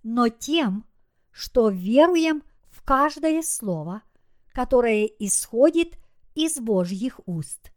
но 0.02 0.28
тем, 0.28 0.84
что 1.30 1.68
веруем 1.68 2.42
в 2.70 2.82
каждое 2.82 3.40
слово, 3.42 4.02
которое 4.52 5.04
исходит 5.04 5.94
из 5.94 6.07
Божьих 6.60 7.20
уст. 7.26 7.72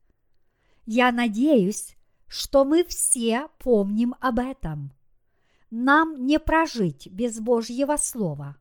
Я 0.86 1.12
надеюсь, 1.12 1.96
что 2.27 2.63
мы 2.65 2.84
все 2.84 3.48
помним 3.60 4.15
об 4.20 4.39
этом. 4.39 4.93
Нам 5.70 6.25
не 6.25 6.39
прожить 6.39 7.08
без 7.08 7.39
Божьего 7.39 7.98
Слова. 7.98 8.58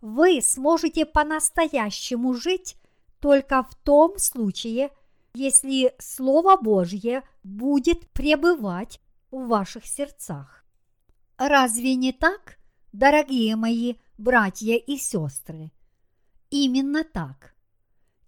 Вы 0.00 0.40
сможете 0.42 1.06
по-настоящему 1.06 2.34
жить 2.34 2.76
только 3.20 3.62
в 3.62 3.74
том 3.74 4.18
случае, 4.18 4.90
если 5.34 5.94
Слово 5.98 6.56
Божье 6.56 7.22
будет 7.42 8.08
пребывать 8.10 9.00
в 9.30 9.48
ваших 9.48 9.86
сердцах. 9.86 10.64
Разве 11.36 11.94
не 11.94 12.12
так, 12.12 12.58
дорогие 12.92 13.56
мои 13.56 13.94
братья 14.16 14.76
и 14.76 14.96
сестры? 14.96 15.72
Именно 16.50 17.04
так. 17.04 17.54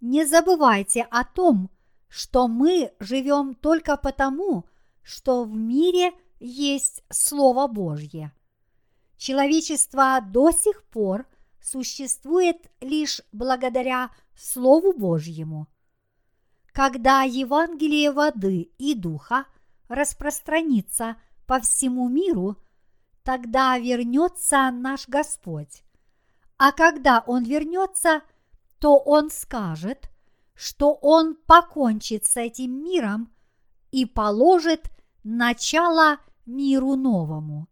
Не 0.01 0.25
забывайте 0.25 1.03
о 1.03 1.23
том, 1.23 1.69
что 2.09 2.47
мы 2.47 2.93
живем 2.99 3.55
только 3.55 3.95
потому, 3.95 4.65
что 5.01 5.45
в 5.45 5.55
мире 5.55 6.11
есть 6.39 7.03
Слово 7.09 7.67
Божье. 7.67 8.33
Человечество 9.17 10.19
до 10.21 10.51
сих 10.51 10.83
пор 10.85 11.25
существует 11.61 12.57
лишь 12.81 13.21
благодаря 13.31 14.09
Слову 14.35 14.93
Божьему– 14.93 15.67
когда 16.73 17.23
Евангелие 17.23 18.11
воды 18.11 18.71
и 18.77 18.95
духа 18.95 19.45
распространится 19.89 21.17
по 21.45 21.59
всему 21.59 22.07
миру, 22.07 22.55
тогда 23.23 23.77
вернется 23.77 24.71
наш 24.71 25.07
Господь. 25.09 25.83
А 26.57 26.71
когда 26.71 27.23
Он 27.27 27.43
вернется, 27.43 28.21
то 28.81 28.97
Он 28.97 29.29
скажет, 29.29 30.09
что 30.55 30.93
Он 30.95 31.35
покончит 31.35 32.25
с 32.25 32.35
этим 32.35 32.83
миром 32.83 33.31
и 33.91 34.05
положит 34.05 34.89
начало 35.23 36.17
миру 36.47 36.95
новому. 36.95 37.67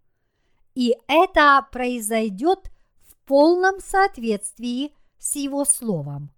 И 0.75 0.95
это 1.07 1.67
произойдет 1.71 2.71
в 3.01 3.15
полном 3.25 3.79
соответствии 3.79 4.93
с 5.17 5.35
Его 5.35 5.65
Словом. 5.65 6.31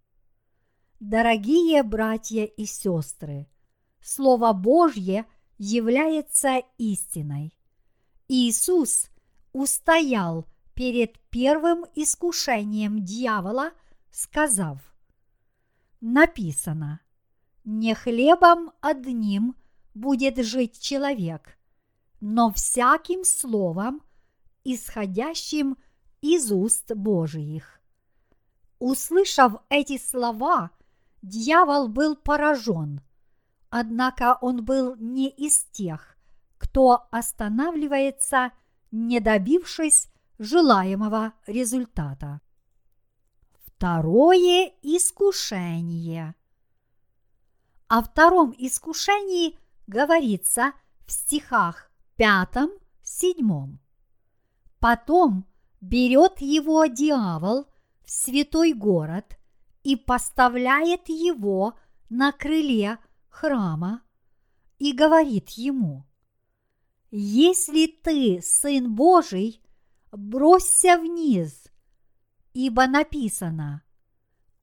Дорогие 1.01 1.83
братья 1.83 2.45
и 2.45 2.65
сестры, 2.65 3.49
Слово 4.01 4.53
Божье 4.53 5.25
является 5.57 6.61
истиной. 6.77 7.53
Иисус 8.29 9.09
устоял 9.51 10.45
перед 10.75 11.19
первым 11.29 11.85
искушением 11.93 13.03
дьявола, 13.03 13.71
сказав, 14.11 14.79
написано, 16.01 16.99
не 17.63 17.95
хлебом 17.95 18.71
одним 18.81 19.55
будет 19.93 20.43
жить 20.43 20.79
человек, 20.79 21.57
но 22.19 22.51
всяким 22.51 23.23
словом, 23.23 24.01
исходящим 24.63 25.77
из 26.21 26.51
уст 26.51 26.91
Божиих. 26.93 27.81
Услышав 28.79 29.53
эти 29.69 29.97
слова– 29.97 30.71
дьявол 31.21 31.87
был 31.87 32.15
поражен, 32.15 33.01
однако 33.69 34.37
он 34.41 34.63
был 34.63 34.95
не 34.95 35.29
из 35.29 35.63
тех, 35.65 36.17
кто 36.57 37.07
останавливается, 37.11 38.51
не 38.91 39.19
добившись 39.19 40.09
желаемого 40.39 41.33
результата. 41.47 42.41
Второе 43.81 44.73
искушение. 44.83 46.35
О 47.87 48.03
втором 48.03 48.53
искушении 48.55 49.57
говорится 49.87 50.73
в 51.07 51.11
стихах 51.11 51.89
пятом-седьмом. 52.15 53.79
Потом 54.79 55.47
берет 55.81 56.41
его 56.41 56.85
дьявол 56.85 57.65
в 58.05 58.11
святой 58.11 58.73
город– 58.73 59.35
и 59.83 59.95
поставляет 59.95 61.09
его 61.09 61.73
на 62.09 62.31
крыле 62.31 62.99
храма 63.29 64.03
и 64.77 64.93
говорит 64.93 65.49
ему, 65.49 66.05
«Если 67.09 67.87
ты 67.87 68.41
сын 68.43 68.93
Божий, 68.93 69.61
бросься 70.11 70.99
вниз, 70.99 71.60
ибо 72.53 72.87
написано, 72.87 73.83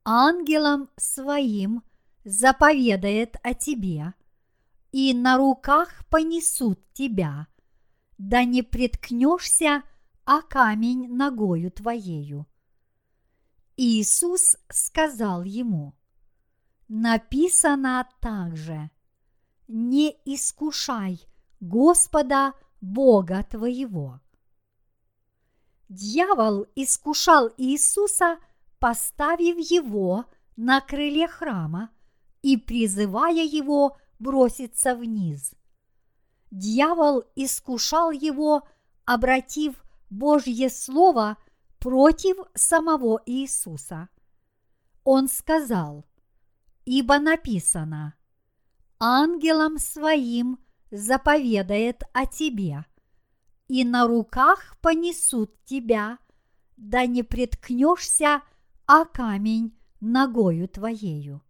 ангелам 0.05 0.91
своим 0.97 1.83
заповедает 2.25 3.37
о 3.43 3.55
тебе, 3.55 4.15
и 4.93 5.15
на 5.15 5.37
руках 5.37 6.07
понесут 6.09 6.81
тебя, 6.93 7.47
да 8.17 8.45
не 8.45 8.63
приткнешься 8.63 9.83
о 10.25 10.43
камень 10.43 11.09
ногою 11.15 11.71
твоею. 11.71 12.47
Иисус 13.77 14.57
сказал 14.69 15.45
ему, 15.45 15.95
написано 16.89 18.09
также, 18.21 18.91
не 19.69 20.17
искушай 20.25 21.21
Господа 21.61 22.55
Бога 22.81 23.43
твоего. 23.45 24.21
Дьявол 25.89 26.67
искушал 26.75 27.51
Иисуса, 27.57 28.39
поставив 28.79 29.59
его 29.59 30.27
на 30.57 30.81
крыле 30.81 31.29
храма 31.29 31.91
и 32.43 32.57
призывая 32.57 33.45
его 33.45 33.97
броситься 34.19 34.95
вниз. 34.95 35.53
Дьявол 36.51 37.25
искушал 37.37 38.11
его, 38.11 38.67
обратив 39.05 39.83
Божье 40.11 40.71
Слово– 40.71 41.37
против 41.79 42.37
самого 42.55 43.23
Иисуса. 43.27 44.09
Он 45.05 45.29
сказал, 45.29 46.05
ибо 46.85 47.19
написано, 47.19 48.15
ангелам 48.99 49.79
своим 49.79 50.59
заповедает 50.91 52.03
о 52.13 52.27
тебе, 52.27 52.85
и 53.69 53.85
на 53.85 54.07
руках 54.07 54.77
понесут 54.81 55.55
тебя, 55.65 56.19
да 56.77 57.07
не 57.07 57.23
приткнешься, 57.23 58.43
а 58.87 59.05
камень 59.05 59.79
ногою 60.01 60.69
твоею. 60.69 61.43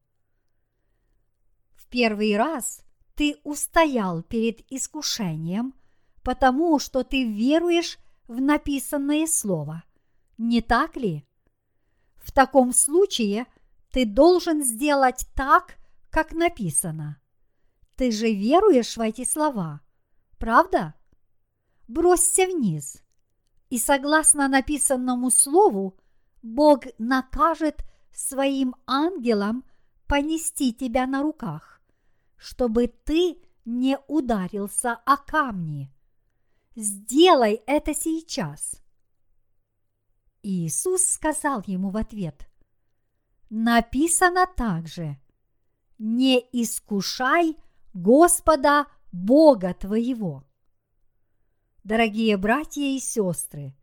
В 1.75 1.87
первый 1.87 2.37
раз 2.37 2.83
ты 3.15 3.37
устоял 3.45 4.23
перед 4.23 4.61
искушением, 4.71 5.75
потому 6.23 6.79
что 6.79 7.05
ты 7.05 7.25
веруешь 7.25 7.99
в 8.27 8.41
написанное 8.41 9.27
слово, 9.27 9.85
не 10.37 10.61
так 10.61 10.97
ли? 10.97 11.25
В 12.17 12.33
таком 12.33 12.73
случае 12.73 13.47
ты 13.91 14.05
должен 14.05 14.63
сделать 14.63 15.27
так, 15.35 15.77
как 16.11 16.33
написано. 16.33 17.21
Ты 17.97 18.13
же 18.13 18.33
веруешь 18.33 18.97
в 18.97 19.01
эти 19.01 19.25
слова, 19.25 19.81
правда? 20.39 20.95
Бросься 21.89 22.47
вниз. 22.47 23.03
И 23.71 23.79
согласно 23.79 24.47
написанному 24.49 25.31
слову, 25.31 25.99
Бог 26.43 26.85
накажет 26.99 27.85
своим 28.13 28.77
ангелам 28.87 29.65
понести 30.07 30.73
тебя 30.73 31.07
на 31.07 31.23
руках, 31.23 31.83
чтобы 32.37 32.87
ты 32.89 33.39
не 33.65 33.99
ударился 34.07 34.95
о 35.05 35.17
камни. 35.17 35.93
Сделай 36.77 37.63
это 37.67 37.95
сейчас. 37.95 38.83
Иисус 40.43 41.05
сказал 41.05 41.63
ему 41.67 41.91
в 41.91 41.97
ответ, 41.97 42.49
написано 43.51 44.47
также, 44.47 45.19
не 45.99 46.39
искушай 46.53 47.57
Господа 47.93 48.87
Бога 49.11 49.75
твоего. 49.75 50.48
Дорогие 51.89 52.37
братья 52.37 52.83
и 52.83 52.99
сестры, 52.99 53.75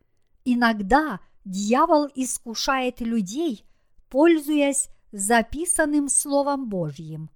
иногда 0.44 1.22
дьявол 1.44 2.08
искушает 2.14 3.02
людей, 3.02 3.66
пользуясь 4.12 4.90
записанным 5.12 6.08
Словом 6.08 6.70
Божьим. 6.70 7.32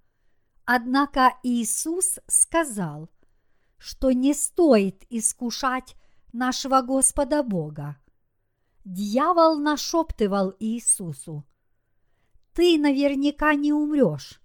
Однако 0.64 1.32
Иисус 1.42 2.20
сказал, 2.28 3.10
что 3.78 4.12
не 4.12 4.32
стоит 4.32 5.04
искушать 5.10 5.96
нашего 6.32 6.82
Господа 6.82 7.42
Бога. 7.42 7.96
Дьявол 8.84 9.58
нашептывал 9.58 10.54
Иисусу, 10.60 11.44
«Ты 12.54 12.78
наверняка 12.78 13.56
не 13.56 13.72
умрешь, 13.72 14.40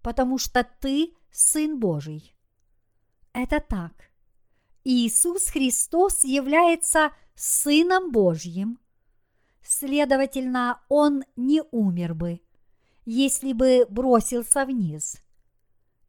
потому 0.00 0.38
что 0.38 0.66
ты 0.80 1.12
Сын 1.30 1.78
Божий». 1.78 2.34
Это 3.34 3.60
так. 3.60 4.05
Иисус 4.88 5.48
Христос 5.48 6.22
является 6.22 7.10
Сыном 7.34 8.12
Божьим. 8.12 8.78
Следовательно, 9.60 10.80
Он 10.88 11.24
не 11.34 11.60
умер 11.72 12.14
бы, 12.14 12.40
если 13.04 13.52
бы 13.52 13.84
бросился 13.90 14.64
вниз. 14.64 15.20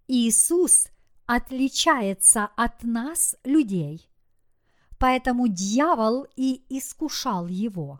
Иисус 0.07 0.89
отличается 1.25 2.45
от 2.55 2.83
нас, 2.83 3.35
людей. 3.43 4.07
Поэтому 4.99 5.47
дьявол 5.47 6.27
и 6.35 6.63
искушал 6.69 7.47
его. 7.47 7.99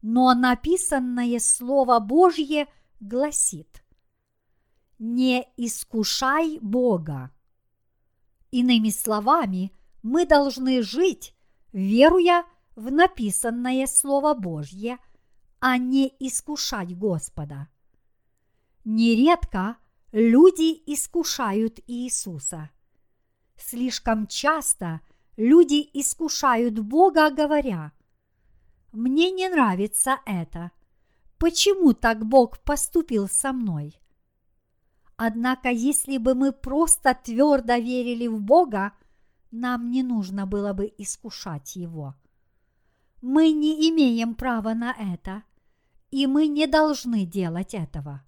Но 0.00 0.32
написанное 0.32 1.40
Слово 1.40 1.98
Божье 1.98 2.68
гласит 3.00 3.82
«Не 5.00 5.48
искушай 5.56 6.60
Бога». 6.60 7.32
Иными 8.52 8.90
словами, 8.90 9.72
мы 10.02 10.26
должны 10.26 10.82
жить, 10.82 11.34
веруя 11.72 12.44
в 12.76 12.92
написанное 12.92 13.86
Слово 13.86 14.34
Божье, 14.34 14.98
а 15.58 15.78
не 15.78 16.14
искушать 16.20 16.94
Господа. 16.96 17.68
Нередко 18.84 19.78
люди 20.12 20.82
искушают 20.84 21.80
Иисуса. 21.86 22.70
Слишком 23.56 24.26
часто 24.26 25.00
люди 25.38 25.88
искушают 25.94 26.78
Бога, 26.78 27.30
говоря, 27.30 27.92
«Мне 28.92 29.30
не 29.30 29.48
нравится 29.48 30.18
это. 30.26 30.72
Почему 31.38 31.94
так 31.94 32.26
Бог 32.26 32.58
поступил 32.58 33.30
со 33.30 33.54
мной?» 33.54 34.01
Однако, 35.24 35.68
если 35.68 36.18
бы 36.18 36.34
мы 36.34 36.50
просто 36.50 37.14
твердо 37.14 37.76
верили 37.76 38.26
в 38.26 38.40
Бога, 38.40 38.92
нам 39.52 39.88
не 39.88 40.02
нужно 40.02 40.46
было 40.46 40.72
бы 40.72 40.92
искушать 40.98 41.76
Его. 41.76 42.16
Мы 43.20 43.52
не 43.52 43.88
имеем 43.88 44.34
права 44.34 44.74
на 44.74 44.90
это, 44.90 45.44
и 46.10 46.26
мы 46.26 46.48
не 46.48 46.66
должны 46.66 47.24
делать 47.24 47.72
этого. 47.72 48.24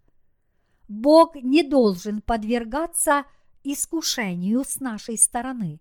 Бог 0.86 1.34
не 1.34 1.64
должен 1.64 2.22
подвергаться 2.22 3.24
искушению 3.64 4.62
с 4.64 4.78
нашей 4.78 5.18
стороны. 5.18 5.80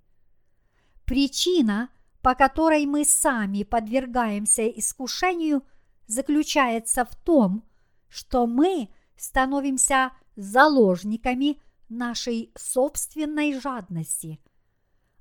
Причина, 1.05 1.89
по 2.23 2.33
которой 2.33 2.87
мы 2.87 3.05
сами 3.05 3.61
подвергаемся 3.61 4.67
искушению, 4.67 5.61
заключается 6.07 7.05
в 7.05 7.15
том, 7.23 7.63
что 8.09 8.47
мы 8.47 8.89
становимся 9.15 10.11
заложниками 10.35 11.61
нашей 11.89 12.51
собственной 12.55 13.59
жадности, 13.59 14.39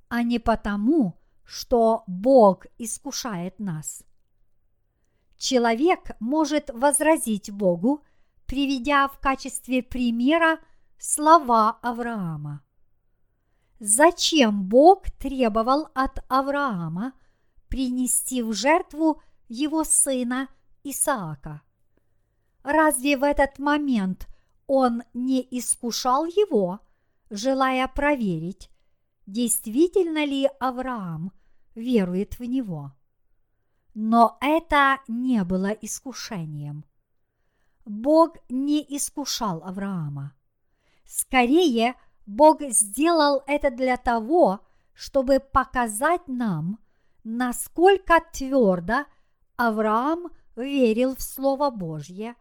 а 0.09 0.23
не 0.23 0.39
потому, 0.39 1.19
что 1.43 2.03
Бог 2.07 2.65
искушает 2.77 3.59
нас. 3.59 4.03
Человек 5.37 6.11
может 6.19 6.69
возразить 6.73 7.51
Богу– 7.51 8.03
приведя 8.53 9.07
в 9.07 9.17
качестве 9.19 9.81
примера 9.81 10.59
слова 10.99 11.79
Авраама. 11.81 12.61
Зачем 13.79 14.63
Бог 14.65 15.09
требовал 15.11 15.87
от 15.95 16.23
Авраама 16.29 17.13
принести 17.67 18.43
в 18.43 18.53
жертву 18.53 19.21
его 19.47 19.83
сына 19.83 20.49
Исаака? 20.83 21.61
Разве 22.61 23.17
в 23.17 23.23
этот 23.23 23.57
момент 23.57 24.27
он 24.73 25.03
не 25.13 25.45
искушал 25.51 26.25
его, 26.25 26.79
желая 27.29 27.87
проверить, 27.87 28.69
действительно 29.25 30.25
ли 30.25 30.49
Авраам 30.59 31.31
верует 31.75 32.39
в 32.39 32.43
него? 32.43 32.93
Но 33.93 34.37
это 34.41 34.99
не 35.07 35.43
было 35.43 35.67
искушением– 35.67 36.85
Бог 37.85 38.37
не 38.49 38.81
искушал 38.81 39.61
Авраама. 39.63 40.33
Скорее, 41.05 41.95
Бог 42.25 42.61
сделал 42.61 43.43
это 43.45 43.69
для 43.71 43.97
того, 43.97 44.61
чтобы 44.93 45.39
показать 45.39 46.27
нам, 46.27 46.79
насколько 47.23 48.21
твердо 48.31 49.05
Авраам 49.57 50.31
верил 50.55 51.15
в 51.15 51.21
Слово 51.21 51.71
Божье, 51.71 52.35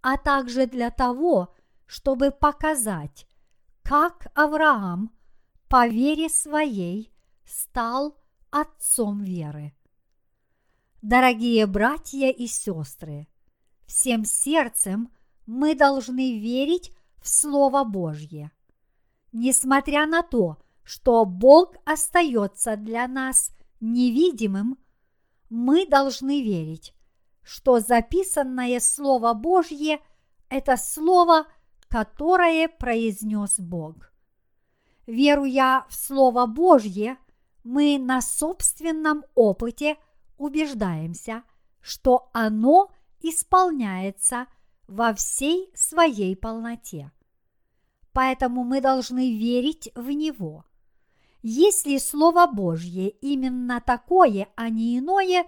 а 0.00 0.16
также 0.16 0.66
для 0.66 0.90
того, 0.90 1.54
чтобы 1.88 2.30
показать, 2.30 3.26
как 3.82 4.28
Авраам 4.34 5.10
по 5.68 5.88
вере 5.88 6.28
своей 6.28 7.10
стал 7.44 8.16
отцом 8.50 9.24
веры. 9.24 9.74
Дорогие 11.00 11.66
братья 11.66 12.28
и 12.28 12.46
сестры, 12.46 13.26
всем 13.86 14.26
сердцем 14.26 15.10
мы 15.46 15.74
должны 15.74 16.38
верить 16.38 16.92
в 17.22 17.28
Слово 17.28 17.84
Божье. 17.84 18.52
Несмотря 19.32 20.06
на 20.06 20.22
то, 20.22 20.58
что 20.84 21.24
Бог 21.24 21.74
остается 21.86 22.76
для 22.76 23.08
нас 23.08 23.50
невидимым, 23.80 24.76
мы 25.48 25.86
должны 25.86 26.42
верить, 26.42 26.94
что 27.42 27.80
записанное 27.80 28.78
Слово 28.78 29.32
Божье– 29.32 30.00
это 30.50 30.76
Слово, 30.76 31.46
которое 31.88 32.68
произнес 32.68 33.58
Бог. 33.58 34.12
Веруя 35.06 35.86
в 35.88 35.94
Слово 35.94 36.46
Божье, 36.46 37.16
мы 37.64 37.98
на 37.98 38.20
собственном 38.20 39.24
опыте 39.34 39.96
убеждаемся, 40.36 41.42
что 41.80 42.30
оно 42.32 42.90
исполняется 43.20 44.46
во 44.86 45.14
всей 45.14 45.70
своей 45.74 46.36
полноте. 46.36 47.10
Поэтому 48.12 48.64
мы 48.64 48.80
должны 48.80 49.38
верить 49.38 49.90
в 49.94 50.10
Него. 50.10 50.64
Если 51.42 51.98
Слово 51.98 52.46
Божье 52.46 53.08
именно 53.08 53.80
такое, 53.80 54.48
а 54.56 54.68
не 54.70 54.98
иное, 54.98 55.46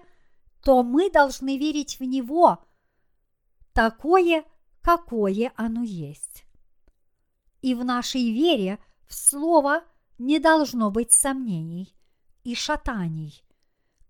то 0.62 0.82
мы 0.82 1.10
должны 1.10 1.58
верить 1.58 1.98
в 1.98 2.04
Него 2.04 2.64
такое, 3.72 4.44
какое 4.82 5.52
оно 5.56 5.82
есть. 5.82 6.44
И 7.62 7.74
в 7.74 7.84
нашей 7.84 8.32
вере 8.32 8.78
в 9.06 9.14
Слово 9.14 9.84
не 10.18 10.38
должно 10.38 10.90
быть 10.90 11.12
сомнений 11.12 11.94
и 12.44 12.54
шатаний. 12.54 13.42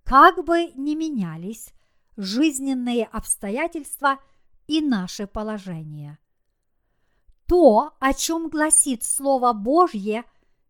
Как 0.04 0.44
бы 0.44 0.72
ни 0.74 0.94
менялись 0.94 1.72
жизненные 2.16 3.06
обстоятельства 3.06 4.18
и 4.66 4.80
наше 4.80 5.26
положение. 5.26 6.18
То, 7.46 7.94
о 7.98 8.14
чем 8.14 8.48
гласит 8.48 9.02
Слово 9.02 9.52
Божье, 9.52 10.24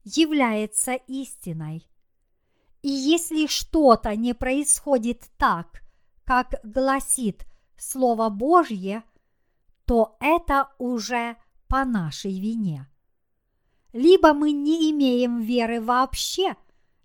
является 0.04 0.94
истиной. 0.94 1.86
И 2.82 2.88
если 2.88 3.46
что-то 3.46 4.16
не 4.16 4.34
происходит 4.34 5.24
так, 5.36 5.82
как 6.24 6.54
гласит 6.62 7.46
Слово 7.76 8.30
Божье, 8.30 9.02
то 9.90 10.16
это 10.20 10.68
уже 10.79 11.37
по 11.66 11.85
нашей 11.85 12.38
вине. 12.38 12.88
Либо 13.92 14.35
мы 14.35 14.53
не 14.53 14.92
имеем 14.92 15.40
веры 15.40 15.81
вообще, 15.81 16.55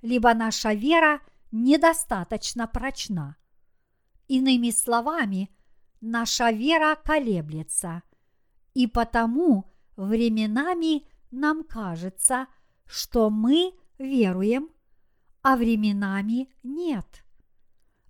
либо 0.03 0.35
наша 0.35 0.73
вера 0.73 1.19
недостаточно 1.51 2.67
прочна. 2.67 3.37
Иными 4.27 4.69
словами, 4.69 5.49
наша 5.99 6.51
вера 6.51 6.95
колеблется, 6.95 8.03
и 8.75 8.85
потому 8.85 9.73
временами 9.95 11.07
нам 11.31 11.63
кажется, 11.63 12.45
что 12.85 13.31
мы 13.31 13.73
веруем, 13.97 14.69
а 15.41 15.57
временами 15.57 16.53
нет. 16.61 17.25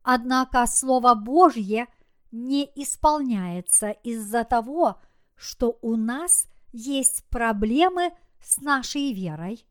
Однако 0.04 0.68
Слово 0.68 1.16
Божье 1.16 1.88
не 2.36 2.70
исполняется 2.76 3.92
из-за 3.92 4.44
того, 4.44 5.00
что 5.36 5.80
у 5.82 5.96
нас 5.96 6.48
есть 6.74 7.24
проблемы 7.30 8.12
с 8.42 8.58
нашей 8.58 9.14
верой, 9.14 9.66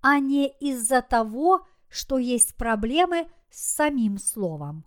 а 0.00 0.18
не 0.18 0.48
из-за 0.48 1.02
того, 1.02 1.66
что 1.90 2.16
есть 2.16 2.56
проблемы 2.56 3.30
с 3.50 3.74
самим 3.74 4.16
Словом. 4.16 4.86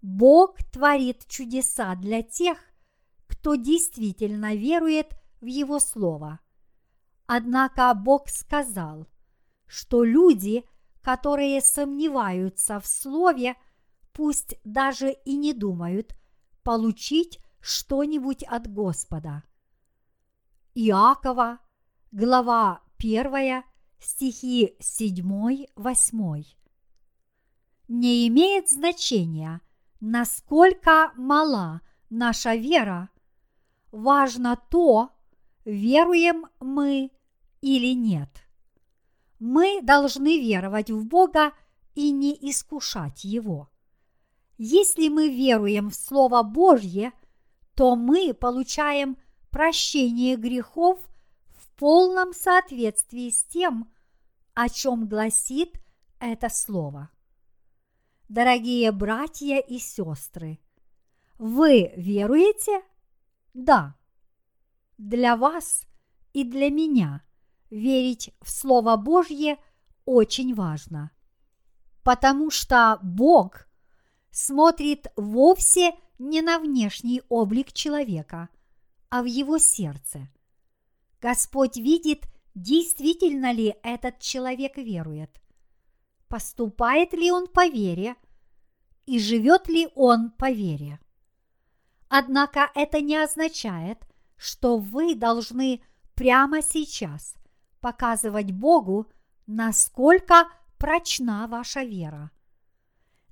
Бог 0.00 0.56
творит 0.72 1.26
чудеса 1.26 1.94
для 1.96 2.22
тех, 2.22 2.58
кто 3.26 3.56
действительно 3.56 4.54
верует 4.54 5.08
в 5.42 5.46
Его 5.46 5.78
Слово. 5.78 6.40
Однако 7.26 7.92
Бог 7.92 8.30
сказал, 8.30 9.06
что 9.66 10.04
люди, 10.04 10.64
которые 11.02 11.60
сомневаются 11.60 12.80
в 12.80 12.86
Слове, 12.86 13.56
пусть 14.18 14.56
даже 14.64 15.12
и 15.12 15.36
не 15.36 15.54
думают 15.54 16.16
получить 16.64 17.38
что-нибудь 17.60 18.42
от 18.42 18.66
Господа. 18.66 19.44
Иакова, 20.74 21.60
глава 22.10 22.82
1, 22.98 23.62
стихи 24.00 24.74
7-8. 24.80 26.44
Не 27.86 28.26
имеет 28.26 28.68
значения, 28.68 29.60
насколько 30.00 31.12
мала 31.14 31.80
наша 32.10 32.56
вера, 32.56 33.10
важно 33.92 34.60
то, 34.68 35.12
веруем 35.64 36.46
мы 36.58 37.12
или 37.60 37.94
нет. 37.94 38.30
Мы 39.38 39.80
должны 39.80 40.40
веровать 40.40 40.90
в 40.90 41.06
Бога 41.06 41.52
и 41.94 42.10
не 42.10 42.32
искушать 42.50 43.22
Его. 43.22 43.70
Если 44.58 45.08
мы 45.08 45.28
веруем 45.28 45.88
в 45.88 45.94
Слово 45.94 46.42
Божье, 46.42 47.12
то 47.76 47.94
мы 47.94 48.34
получаем 48.34 49.16
прощение 49.50 50.34
грехов 50.34 50.98
в 51.56 51.70
полном 51.76 52.32
соответствии 52.32 53.30
с 53.30 53.44
тем, 53.44 53.88
о 54.54 54.68
чем 54.68 55.08
гласит 55.08 55.80
это 56.18 56.48
Слово. 56.48 57.08
Дорогие 58.28 58.90
братья 58.90 59.58
и 59.60 59.78
сестры, 59.78 60.58
вы 61.38 61.92
веруете? 61.96 62.82
Да. 63.54 63.94
Для 64.98 65.36
вас 65.36 65.86
и 66.32 66.42
для 66.42 66.68
меня 66.68 67.22
верить 67.70 68.34
в 68.40 68.50
Слово 68.50 68.96
Божье 68.96 69.56
очень 70.04 70.52
важно, 70.52 71.12
потому 72.02 72.50
что 72.50 72.98
Бог 73.04 73.67
смотрит 74.38 75.06
вовсе 75.16 75.94
не 76.18 76.42
на 76.42 76.58
внешний 76.58 77.22
облик 77.28 77.72
человека, 77.72 78.48
а 79.08 79.22
в 79.22 79.24
его 79.24 79.58
сердце. 79.58 80.28
Господь 81.20 81.76
видит, 81.76 82.26
действительно 82.54 83.52
ли 83.52 83.74
этот 83.82 84.20
человек 84.20 84.76
верует– 84.76 85.30
поступает 86.28 87.12
ли 87.12 87.32
он 87.32 87.46
по 87.48 87.66
вере 87.66 88.16
и 89.06 89.18
живет 89.18 89.68
ли 89.68 89.88
он 89.94 90.30
по 90.30 90.50
вере. 90.50 91.00
Однако 92.08 92.70
это 92.74 93.00
не 93.00 93.16
означает, 93.16 93.98
что 94.36 94.78
вы 94.78 95.14
должны 95.14 95.82
прямо 96.14 96.62
сейчас 96.62 97.34
показывать 97.80 98.52
Богу, 98.52 99.06
насколько 99.46 100.48
прочна 100.78 101.46
ваша 101.48 101.82
вера. 101.82 102.30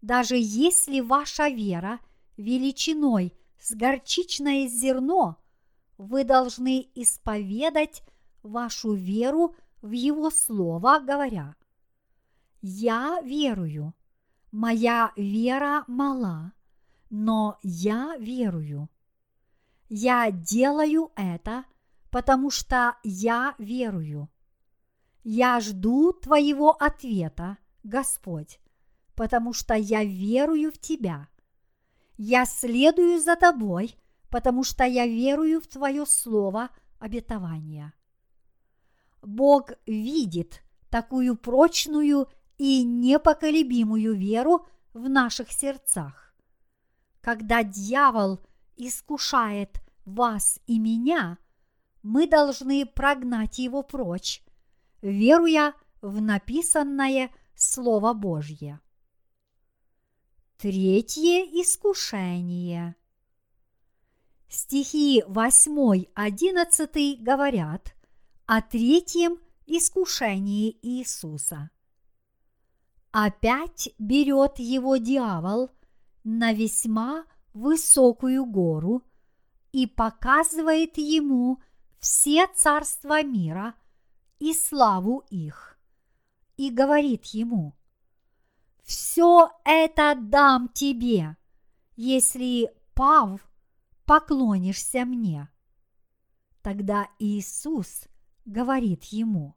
Даже 0.03 0.37
если 0.37 1.01
ваша 1.01 1.49
вера 1.49 2.01
величиной 2.37 3.33
с 3.59 3.75
горчичное 3.75 4.67
зерно, 4.69 5.37
вы 5.99 6.25
должны 6.25 6.89
исповедать 6.95 8.03
вашу 8.43 8.93
веру 8.95 9.55
в 9.83 9.91
Его 9.93 10.31
Слово, 10.31 11.01
говоря– 11.01 11.57
я 12.69 13.21
верую. 13.23 13.95
Моя 14.51 15.13
вера 15.17 15.85
мала, 15.87 16.53
но 17.11 17.59
я 17.63 18.17
верую. 18.19 18.89
Я 19.89 20.33
делаю 20.33 21.13
это, 21.15 21.65
потому 22.11 22.51
что 22.51 22.97
я 23.05 23.55
верую. 23.59 24.29
Я 25.23 25.61
жду 25.61 26.13
Твоего 26.13 26.71
ответа, 26.71 27.59
Господь, 27.85 28.59
потому 29.17 29.53
что 29.53 29.75
я 29.75 30.05
верую 30.05 30.71
в 30.71 30.79
Тебя. 30.79 31.29
Я 32.17 32.47
следую 32.47 33.21
за 33.21 33.35
Тобой, 33.35 33.97
потому 34.31 34.63
что 34.63 34.85
я 34.85 35.07
верую 35.07 35.61
в 35.61 35.67
Твое 35.67 36.07
Слово 36.07 36.71
обетования. 36.99 37.95
Бог 39.23 39.73
видит 39.87 40.63
такую 40.91 41.37
прочную 41.37 42.29
и 42.59 42.85
непоколебимую 42.85 44.15
веру 44.15 44.67
в 44.93 45.09
наших 45.09 45.51
сердцах. 45.51 46.35
Когда 47.21 47.65
дьявол 47.65 48.41
искушает 48.77 49.81
вас 50.05 50.61
и 50.67 50.79
меня, 50.79 51.39
мы 52.03 52.29
должны 52.29 52.87
прогнать 52.87 53.59
его 53.59 53.83
прочь, 53.83 54.45
веруя 55.03 55.75
в 56.01 56.21
написанное 56.21 57.31
Слово 57.55 58.13
Божье. 58.13 58.81
Третье 60.59 61.45
искушение. 61.61 62.97
Стихи 64.49 65.23
8-11 65.27 67.17
говорят 67.21 67.95
о 68.47 68.63
третьем 68.63 69.39
искушении 69.67 70.79
Иисуса– 70.83 71.71
Опять 73.19 73.89
берет 73.99 74.59
его 74.59 74.99
дьявол 74.99 75.71
на 76.23 76.53
весьма 76.53 77.25
высокую 77.55 78.45
гору 78.45 79.05
и 79.73 79.87
показывает 79.87 80.99
ему 80.99 81.63
все 81.99 82.47
царства 82.49 83.23
мира 83.23 83.75
и 84.39 84.53
славу 84.53 85.25
их, 85.31 85.79
и 86.59 86.69
говорит 86.69 87.25
ему, 87.29 87.75
«Все 88.87 89.51
это 89.65 90.17
дам 90.19 90.69
тебе, 90.69 91.37
если, 91.97 92.73
пав, 92.95 93.47
поклонишься 94.07 95.05
мне». 95.05 95.51
Тогда 96.63 97.09
Иисус 97.19 98.05
говорит 98.47 99.05
ему, 99.05 99.55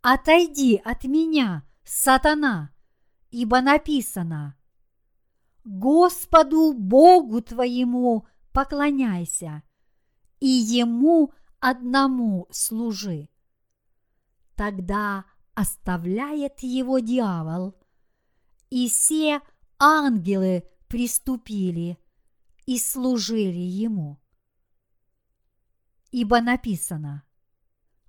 «Отойди 0.00 0.76
от 0.84 1.04
меня, 1.04 1.64
сатана, 1.84 2.72
ибо 3.30 3.60
написано 3.60 4.56
Господу 5.64 6.72
Богу 6.72 7.40
твоему 7.40 8.26
поклоняйся, 8.52 9.62
и 10.40 10.48
Ему 10.48 11.32
одному 11.60 12.48
служи. 12.50 13.28
Тогда 14.56 15.24
оставляет 15.54 16.60
его 16.60 16.98
дьявол, 16.98 17.76
и 18.72 18.88
все 18.88 19.42
ангелы 19.78 20.64
приступили 20.88 21.98
и 22.64 22.78
служили 22.78 23.58
ему. 23.58 24.18
Ибо 26.10 26.40
написано, 26.40 27.22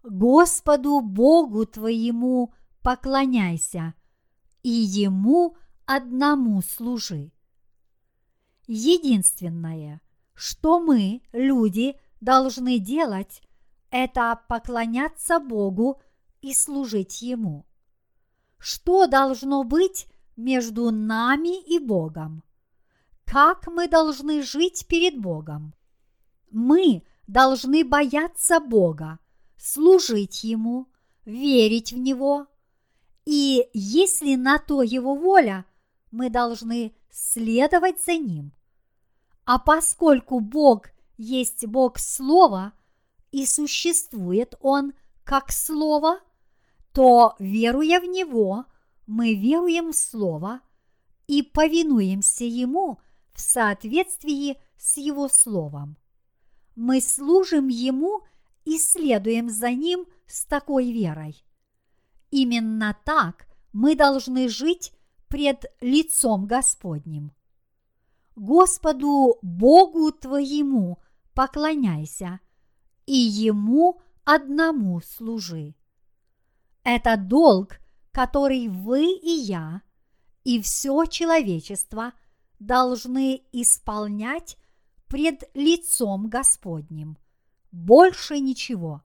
Господу 0.03 1.01
Богу 1.01 1.65
твоему 1.65 2.53
поклоняйся, 2.81 3.93
и 4.61 4.69
Ему 4.69 5.57
одному 5.85 6.61
служи. 6.61 7.33
Единственное, 8.65 9.99
что 10.33 10.79
мы, 10.79 11.23
люди, 11.33 11.99
должны 12.21 12.79
делать, 12.79 13.41
это 13.89 14.41
поклоняться 14.47 15.41
Богу 15.41 16.01
и 16.39 16.53
служить 16.53 17.21
Ему. 17.21 17.65
Что 18.59 19.07
должно 19.07 19.65
быть 19.65 20.07
между 20.35 20.91
нами 20.91 21.61
и 21.61 21.79
Богом? 21.79 22.43
Как 23.25 23.67
мы 23.67 23.87
должны 23.87 24.43
жить 24.43 24.85
перед 24.87 25.19
Богом? 25.19 25.73
Мы 26.51 27.03
должны 27.27 27.83
бояться 27.83 28.59
Бога, 28.59 29.19
служить 29.57 30.43
Ему, 30.43 30.87
верить 31.25 31.93
в 31.93 31.97
Него. 31.97 32.47
И 33.25 33.67
если 33.73 34.35
на 34.35 34.59
то 34.59 34.83
Его 34.83 35.15
воля, 35.15 35.65
мы 36.11 36.29
должны 36.29 36.93
следовать 37.09 38.03
за 38.03 38.17
Ним. 38.17 38.53
А 39.45 39.59
поскольку 39.59 40.39
Бог 40.39 40.89
есть 41.17 41.65
Бог 41.65 41.99
Слова 41.99 42.73
и 43.31 43.45
существует 43.45 44.55
Он 44.61 44.93
как 45.23 45.51
Слово, 45.51 46.19
то, 46.91 47.35
веруя 47.39 47.99
в 47.99 48.05
Него, 48.05 48.65
мы 49.05 49.33
веруем 49.35 49.91
в 49.91 49.95
Слово 49.95 50.61
и 51.27 51.41
повинуемся 51.41 52.45
Ему 52.45 52.99
в 53.33 53.41
соответствии 53.41 54.57
с 54.77 54.97
Его 54.97 55.27
Словом. 55.27 55.97
Мы 56.75 57.01
служим 57.01 57.67
Ему 57.67 58.21
и 58.65 58.77
следуем 58.77 59.49
за 59.49 59.71
Ним 59.71 60.05
с 60.25 60.45
такой 60.45 60.91
верой. 60.91 61.43
Именно 62.31 62.97
так 63.05 63.47
мы 63.71 63.95
должны 63.95 64.49
жить 64.49 64.93
пред 65.27 65.65
лицом 65.81 66.45
Господним. 66.45 67.31
Господу 68.35 69.37
Богу 69.41 70.11
твоему 70.11 70.99
поклоняйся, 71.33 72.39
и 73.05 73.13
Ему 73.15 74.01
одному 74.23 75.01
служи. 75.01 75.75
Это 76.83 77.17
долг, 77.17 77.79
который 78.13 78.69
вы 78.69 79.05
и 79.05 79.31
я, 79.31 79.81
и 80.43 80.61
все 80.61 81.05
человечество 81.05 82.13
должны 82.59 83.41
исполнять 83.51 84.57
пред 85.07 85.43
лицом 85.55 86.29
Господним. 86.29 87.17
Больше 87.71 88.39
ничего. 88.39 89.01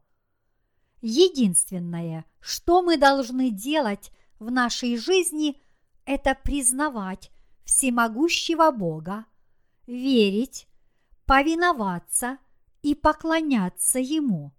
Единственное, 1.00 2.26
что 2.38 2.82
мы 2.82 2.98
должны 2.98 3.50
делать 3.50 4.12
в 4.38 4.50
нашей 4.50 4.98
жизни, 4.98 5.60
это 6.04 6.34
признавать 6.34 7.30
всемогущего 7.64 8.70
Бога, 8.70 9.24
верить, 9.86 10.68
повиноваться 11.24 12.38
и 12.82 12.94
поклоняться 12.94 13.98
Ему, 13.98 14.52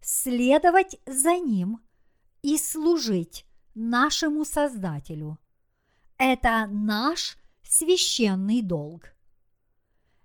следовать 0.00 0.98
за 1.06 1.38
Ним 1.38 1.80
и 2.42 2.58
служить 2.58 3.47
нашему 3.78 4.44
Создателю. 4.44 5.38
Это 6.16 6.66
наш 6.66 7.38
священный 7.62 8.60
долг. 8.60 9.14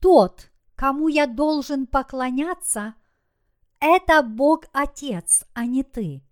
Тот, 0.00 0.50
кому 0.74 1.08
я 1.08 1.26
должен 1.26 1.86
поклоняться, 1.86 2.94
это 3.86 4.22
Бог 4.22 4.64
Отец, 4.72 5.44
а 5.52 5.66
не 5.66 5.82
ты. 5.82 6.22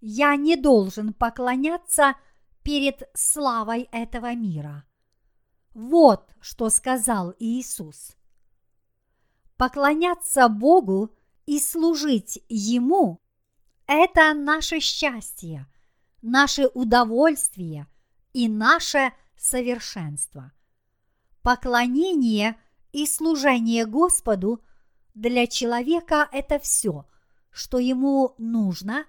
Я 0.00 0.36
не 0.36 0.56
должен 0.56 1.12
поклоняться 1.12 2.14
перед 2.62 3.02
славой 3.14 3.88
этого 3.92 4.34
мира. 4.34 4.84
Вот 5.72 6.30
что 6.40 6.70
сказал 6.70 7.34
Иисус. 7.38 8.16
Поклоняться 9.56 10.48
Богу 10.48 11.14
и 11.46 11.60
служить 11.60 12.42
Ему– 12.48 13.20
это 13.86 14.34
наше 14.34 14.80
счастье, 14.80 15.66
наше 16.22 16.66
удовольствие– 16.66 17.86
и 18.34 18.48
наше 18.48 19.12
совершенство. 19.36 20.52
Поклонение 21.42 22.56
и 22.92 23.06
служение 23.06 23.86
Господу 23.86 24.62
для 25.14 25.46
человека– 25.46 26.28
это 26.32 26.58
все, 26.58 27.06
что 27.50 27.78
ему 27.78 28.34
нужно, 28.38 29.06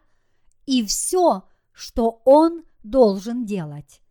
и 0.65 0.85
все, 0.85 1.43
что 1.71 2.21
он 2.25 2.63
должен 2.83 3.45
делать. 3.45 4.01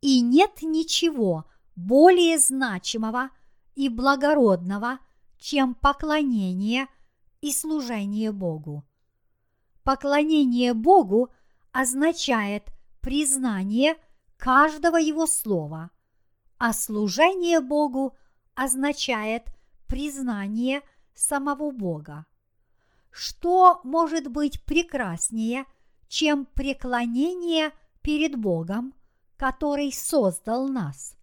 И 0.00 0.20
нет 0.20 0.62
ничего 0.62 1.44
более 1.76 2.38
значимого 2.38 3.30
и 3.74 3.88
благородного, 3.88 4.98
чем 5.38 5.74
поклонение 5.74 6.86
и 7.40 7.52
служение 7.52 8.32
Богу. 8.32 8.84
Поклонение 9.84 10.74
Богу 10.74 11.30
означает 11.72 12.64
признание– 13.00 13.96
каждого 14.40 14.96
его 14.96 15.26
слова, 15.26 15.90
а 16.58 16.72
служение 16.72 17.60
Богу 17.60 18.16
означает 18.54 19.44
признание 19.86 20.82
самого 21.20 21.70
Бога. 21.70 22.26
Что 23.10 23.80
может 23.84 24.28
быть 24.28 24.64
прекраснее, 24.64 25.64
чем 26.08 26.46
преклонение 26.46 27.72
перед 28.02 28.36
Богом, 28.36 28.94
который 29.36 29.92
создал 29.92 30.68
нас? 30.68 31.16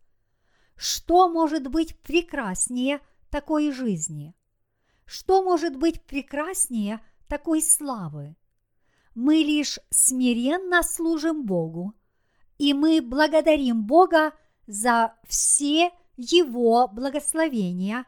Что 0.75 1.29
может 1.29 1.67
быть 1.67 1.99
прекраснее 2.01 2.99
такой 3.29 3.71
жизни? 3.71 4.35
Что 5.05 5.41
может 5.41 5.75
быть 5.77 6.05
прекраснее 6.05 6.99
такой 7.27 7.61
славы? 7.61 8.35
Мы 9.15 9.35
лишь 9.37 9.79
смиренно 9.89 10.83
служим 10.83 11.45
Богу– 11.45 11.93
и 12.57 12.73
мы 12.73 13.01
благодарим 13.01 13.85
Бога 13.85 14.33
за 14.65 15.13
все 15.27 15.91
Его 16.15 16.87
благословения 16.87 18.05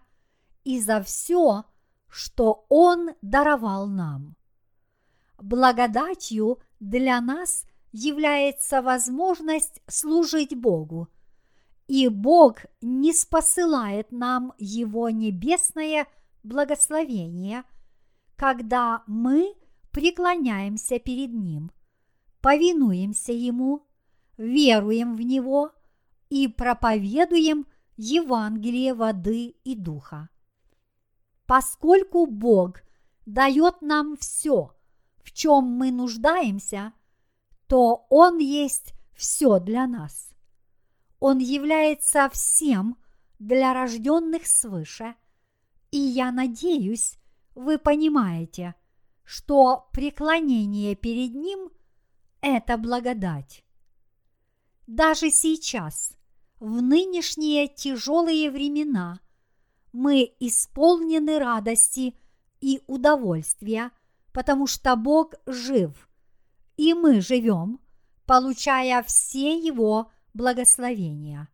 и 0.64 0.80
за 0.80 1.02
все, 1.04 1.66
что 2.10 2.66
Он 2.70 3.12
даровал 3.22 3.88
нам. 3.88 4.36
Благодатью 5.38 6.60
для 6.80 7.22
нас 7.22 7.66
является 7.92 8.82
возможность 8.82 9.82
служить 9.88 10.56
Богу, 10.56 11.08
и 11.88 12.08
Бог 12.08 12.58
не 12.82 13.14
спосылает 13.14 14.12
нам 14.12 14.54
Его 14.58 15.10
небесное 15.10 16.08
благословение, 16.44 17.64
когда 18.36 19.04
мы 19.08 19.56
преклоняемся 19.92 21.00
перед 21.00 21.34
Ним, 21.34 21.72
повинуемся 22.42 23.34
Ему, 23.34 23.88
веруем 24.38 25.16
в 25.16 25.22
Него 25.22 25.72
и 26.30 26.48
проповедуем 26.48 27.66
Евангелие 27.98 28.94
воды 28.94 29.56
и 29.64 29.76
духа. 29.76 30.30
Поскольку 31.50 32.28
Бог 32.28 32.84
дает 33.26 33.82
нам 33.82 34.16
все, 34.18 34.72
в 35.24 35.32
чем 35.32 35.64
мы 35.64 35.90
нуждаемся, 35.92 36.94
то 37.66 38.06
Он 38.12 38.38
есть 38.38 38.94
все 39.16 39.58
для 39.58 39.88
нас. 39.88 40.30
Он 41.20 41.40
является 41.40 42.30
всем 42.30 43.00
для 43.40 43.74
рожденных 43.74 44.46
свыше, 44.46 45.16
и 45.90 45.98
я 45.98 46.32
надеюсь, 46.32 47.18
вы 47.56 47.80
понимаете, 47.80 48.76
что 49.24 49.90
преклонение 49.92 50.94
перед 50.94 51.34
Ним– 51.34 51.72
это 52.42 52.78
благодать. 52.78 53.66
Даже 54.86 55.32
сейчас, 55.32 56.12
в 56.60 56.84
нынешние 56.84 57.68
тяжелые 57.68 58.52
времена, 58.52 59.20
мы 59.92 60.34
исполнены 60.40 61.40
радости 61.40 62.16
и 62.62 62.82
удовольствия, 62.88 63.92
потому 64.34 64.68
что 64.68 64.96
Бог 64.96 65.36
жив, 65.46 66.10
и 66.78 66.94
мы 66.94 67.22
живем, 67.22 67.80
получая 68.26 69.02
все 69.04 69.58
Его 69.58 70.12
благословения. 70.34 71.50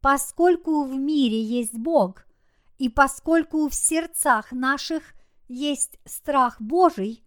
Поскольку 0.00 0.84
в 0.84 0.94
мире 0.94 1.40
есть 1.40 1.74
Бог, 1.74 2.26
и 2.78 2.88
поскольку 2.88 3.68
в 3.68 3.74
сердцах 3.74 4.52
наших 4.52 5.14
есть 5.48 5.98
страх 6.04 6.60
Божий, 6.60 7.24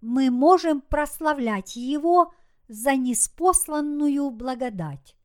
мы 0.00 0.30
можем 0.30 0.80
прославлять 0.80 1.76
Его– 1.76 2.32
за 2.68 2.96
неспосланную 2.96 4.30
благодать. 4.30 5.16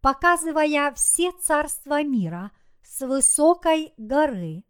Показывая 0.00 0.92
все 0.94 1.32
царства 1.32 2.02
мира 2.02 2.50
с 2.88 3.04
высокой 3.04 3.92
горы, 3.96 4.64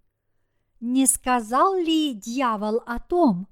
не 0.81 1.07
сказал 1.07 1.75
ли 1.77 2.14
дьявол 2.14 2.83
о 2.87 2.99
том, 2.99 3.47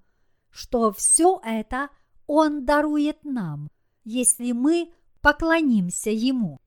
что 0.51 0.91
все 0.93 1.41
это 1.45 1.91
он 2.27 2.65
дарует 2.65 3.25
нам, 3.25 3.71
если 4.05 4.53
мы 4.53 4.93
поклонимся 5.21 6.11
ему? 6.11 6.61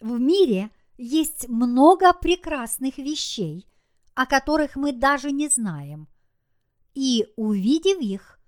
В 0.00 0.18
мире 0.18 0.70
есть 0.96 1.48
много 1.48 2.12
прекрасных 2.12 2.98
вещей, 2.98 3.66
о 4.14 4.24
которых 4.24 4.76
мы 4.76 4.92
даже 4.92 5.32
не 5.32 5.48
знаем. 5.48 6.08
И 6.94 7.26
увидев 7.36 7.98
их, 8.00 8.40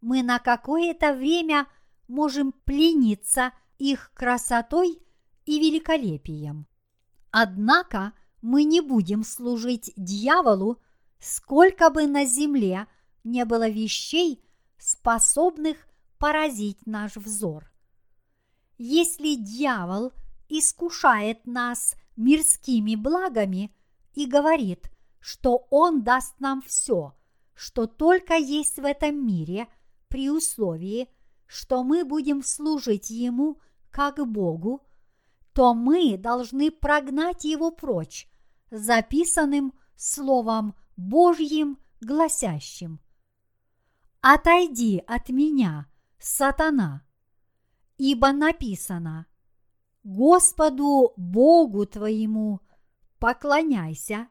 мы 0.00 0.22
на 0.22 0.40
какое-то 0.40 1.14
время 1.14 1.68
можем 2.08 2.52
плениться 2.52 3.52
их 3.78 4.10
красотой 4.14 5.00
и 5.44 5.58
великолепием. 5.58 6.66
Однако 7.38 8.14
мы 8.40 8.64
не 8.64 8.80
будем 8.80 9.22
служить 9.22 9.92
дьяволу, 9.94 10.80
сколько 11.18 11.90
бы 11.90 12.06
на 12.06 12.24
земле 12.24 12.86
не 13.24 13.44
было 13.44 13.68
вещей, 13.68 14.42
способных 14.78 15.76
поразить 16.16 16.86
наш 16.86 17.16
взор. 17.16 17.70
Если 18.78 19.34
дьявол 19.34 20.12
искушает 20.48 21.46
нас 21.46 21.94
мирскими 22.16 22.94
благами 22.94 23.70
и 24.14 24.24
говорит, 24.24 24.90
что 25.20 25.66
он 25.68 26.04
даст 26.04 26.40
нам 26.40 26.62
все, 26.62 27.14
что 27.52 27.86
только 27.86 28.36
есть 28.36 28.78
в 28.78 28.84
этом 28.86 29.26
мире– 29.26 29.68
при 30.08 30.30
условии, 30.30 31.10
что 31.46 31.84
мы 31.84 32.04
будем 32.06 32.42
служить 32.42 33.10
Ему 33.10 33.60
как 33.90 34.26
Богу, 34.26 34.82
то 35.56 35.72
мы 35.72 36.18
должны 36.18 36.70
прогнать 36.70 37.44
его 37.44 37.70
прочь 37.70 38.28
записанным 38.70 39.72
Словом 39.96 40.74
Божьим, 40.98 41.78
гласящим 42.02 43.00
«Отойди 44.20 45.02
от 45.06 45.30
меня, 45.30 45.86
сатана!» 46.18 47.06
Ибо 47.96 48.32
написано 48.32 49.24
«Господу 50.04 51.14
Богу 51.16 51.86
твоему 51.86 52.60
поклоняйся, 53.18 54.28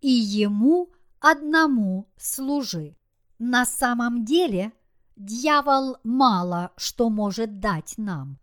и 0.00 0.08
Ему 0.08 0.90
одному 1.20 2.08
служи». 2.16 2.96
На 3.38 3.66
самом 3.66 4.24
деле– 4.24 4.72
дьявол 5.16 5.98
мало 6.02 6.72
что 6.78 7.10
может 7.10 7.60
дать 7.60 7.98
нам. 7.98 8.38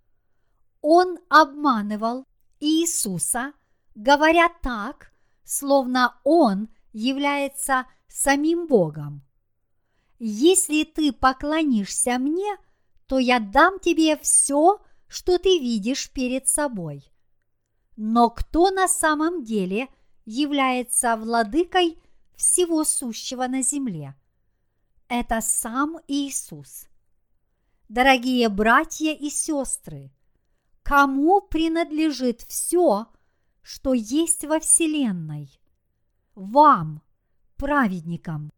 Он 0.84 1.18
обманывал 1.30 2.28
Иисуса, 2.60 3.54
говоря 3.96 4.50
так, 4.62 5.12
словно 5.44 6.20
он 6.24 6.70
является 6.92 7.88
самим 8.08 8.68
Богом. 8.68 9.24
Если 10.20 10.84
ты 10.84 11.12
поклонишься 11.12 12.20
мне, 12.20 12.58
то 13.08 13.18
я 13.18 13.40
дам 13.40 13.80
тебе 13.80 14.16
все, 14.18 14.80
что 15.08 15.40
ты 15.40 15.58
видишь 15.58 16.12
перед 16.12 16.48
собой. 16.48 17.04
Но 17.98 18.30
кто 18.30 18.70
на 18.70 18.88
самом 18.88 19.44
деле 19.44 19.88
является 20.26 21.16
владыкой 21.16 21.98
всего 22.36 22.84
сущего 22.84 23.48
на 23.48 23.64
земле– 23.64 24.14
это 25.16 25.42
сам 25.42 26.00
Иисус. 26.08 26.88
Дорогие 27.88 28.50
братья 28.50 29.14
и 29.14 29.30
сестры, 29.30 30.12
кому 30.84 31.42
принадлежит 31.42 32.42
все, 32.42 33.08
что 33.62 33.94
есть 33.94 34.46
во 34.46 34.60
Вселенной? 34.60 35.50
Вам, 36.36 37.02
праведникам. 37.58 38.52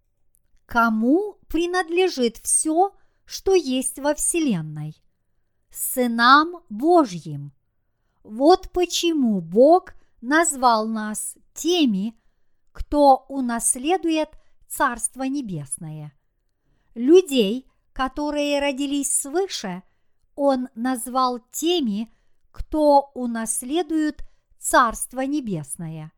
Кому 0.65 1.37
принадлежит 1.47 2.37
все, 2.37 2.95
что 3.25 3.53
есть 3.53 3.99
во 3.99 4.15
Вселенной? 4.15 4.95
Сынам 5.69 6.63
Божьим. 6.69 7.53
Вот 8.23 8.71
почему 8.71 9.41
Бог 9.41 9.93
назвал 10.21 10.87
нас 10.87 11.35
теми, 11.53 12.17
кто 12.71 13.25
унаследует 13.29 14.29
Царство 14.67 15.23
Небесное– 15.23 16.11
Людей, 16.95 17.67
которые 17.91 18.61
родились 18.61 19.19
свыше, 19.19 19.83
он 20.33 20.69
назвал 20.75 21.39
теми, 21.51 22.09
кто 22.55 23.11
унаследует 23.13 24.23
Царство 24.57 25.25
Небесное. 25.25 26.13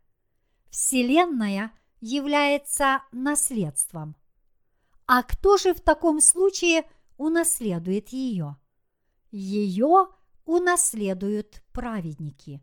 Вселенная 0.69 1.71
является 1.99 3.01
наследством. 3.11 4.15
А 5.07 5.23
кто 5.23 5.57
же 5.57 5.73
в 5.73 5.81
таком 5.81 6.21
случае 6.21 6.87
унаследует 7.17 8.09
ее? 8.09 8.55
Ее 9.31 10.09
унаследуют 10.45 11.63
праведники. 11.73 12.61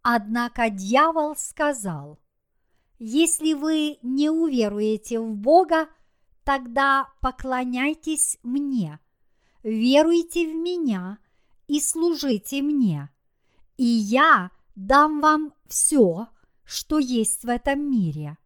Однако 0.00 0.70
дьявол 0.70 1.36
сказал, 1.36 2.20
если 2.98 3.52
вы 3.52 3.98
не 4.02 4.30
уверуете 4.30 5.20
в 5.20 5.36
Бога, 5.36 5.88
тогда 6.42 7.12
поклоняйтесь 7.20 8.38
мне, 8.42 8.98
веруйте 9.62 10.50
в 10.50 10.54
меня 10.54 11.18
и 11.72 11.80
служите 11.80 12.60
мне, 12.60 13.08
и 13.78 13.84
я 13.86 14.50
дам 14.74 15.22
вам 15.22 15.54
все, 15.68 16.28
что 16.64 16.98
есть 16.98 17.44
в 17.44 17.48
этом 17.48 17.90
мире. 17.90 18.36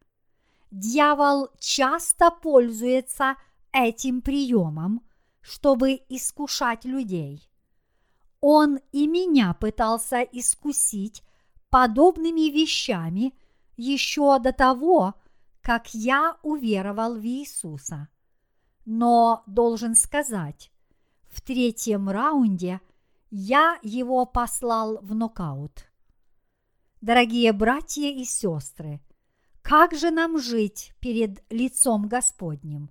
Дьявол 0.71 1.49
часто 1.59 2.31
пользуется 2.31 3.35
этим 3.73 4.23
приемом, 4.23 5.03
чтобы 5.41 6.03
искушать 6.09 6.85
людей. 6.85 7.51
Он 8.41 8.79
и 8.93 9.09
меня 9.09 9.55
пытался 9.55 10.21
искусить 10.21 11.25
подобными 11.69 12.49
вещами 12.53 13.35
еще 13.77 14.39
до 14.39 14.53
того, 14.53 15.15
как 15.63 15.93
я 15.95 16.37
уверовал 16.45 17.17
в 17.17 17.25
Иисуса. 17.25 18.07
Но 18.85 19.43
должен 19.49 19.97
сказать, 19.97 20.71
в 21.29 21.41
третьем 21.41 22.09
раунде 22.09 22.81
я 23.31 23.79
его 23.83 24.25
послал 24.27 24.99
в 25.03 25.15
нокаут. 25.15 25.87
Дорогие 27.01 27.53
братья 27.53 28.09
и 28.09 28.25
сестры, 28.25 29.01
как 29.63 29.95
же 29.95 30.11
нам 30.11 30.39
жить 30.39 30.93
перед 31.01 31.45
лицом 31.53 32.09
Господним? 32.09 32.91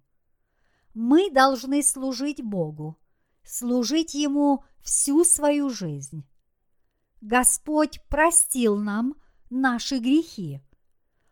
Мы 0.94 1.32
должны 1.32 1.84
служить 1.84 2.44
Богу, 2.44 2.98
служить 3.44 4.14
Ему 4.14 4.64
всю 4.82 5.24
свою 5.24 5.70
жизнь. 5.70 6.26
Господь 7.22 8.02
простил 8.08 8.78
нам 8.78 9.16
наши 9.50 10.00
грехи. 10.00 10.62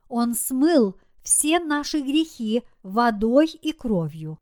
Он 0.08 0.34
смыл 0.34 0.98
все 1.24 1.60
наши 1.60 2.02
грехи 2.02 2.64
водой 2.82 3.48
и 3.48 3.72
кровью. 3.72 4.40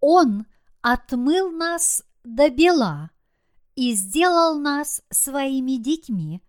Он 0.00 0.46
отмыл 0.82 1.50
нас 1.50 2.04
до 2.24 2.50
бела 2.50 3.10
и 3.76 3.92
сделал 3.92 4.58
нас 4.58 5.02
своими 5.10 5.76
детьми, 5.76 6.42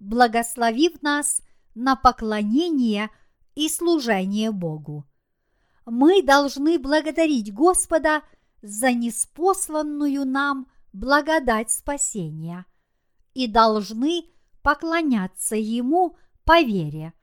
благословив 0.00 1.00
нас 1.00 1.40
на 1.74 1.96
поклонение 1.96 3.08
и 3.54 3.68
служение 3.68 4.50
Богу. 4.50 5.06
Мы 5.86 6.22
должны 6.22 6.78
благодарить 6.78 7.54
Господа 7.54 8.22
за 8.62 8.92
неспосланную 8.92 10.26
нам 10.26 10.66
благодать 10.92 11.70
спасения 11.70 12.66
и 13.32 13.46
должны 13.46 14.24
поклоняться 14.62 15.56
Ему 15.56 16.16
по 16.44 16.60
вере, 16.62 17.14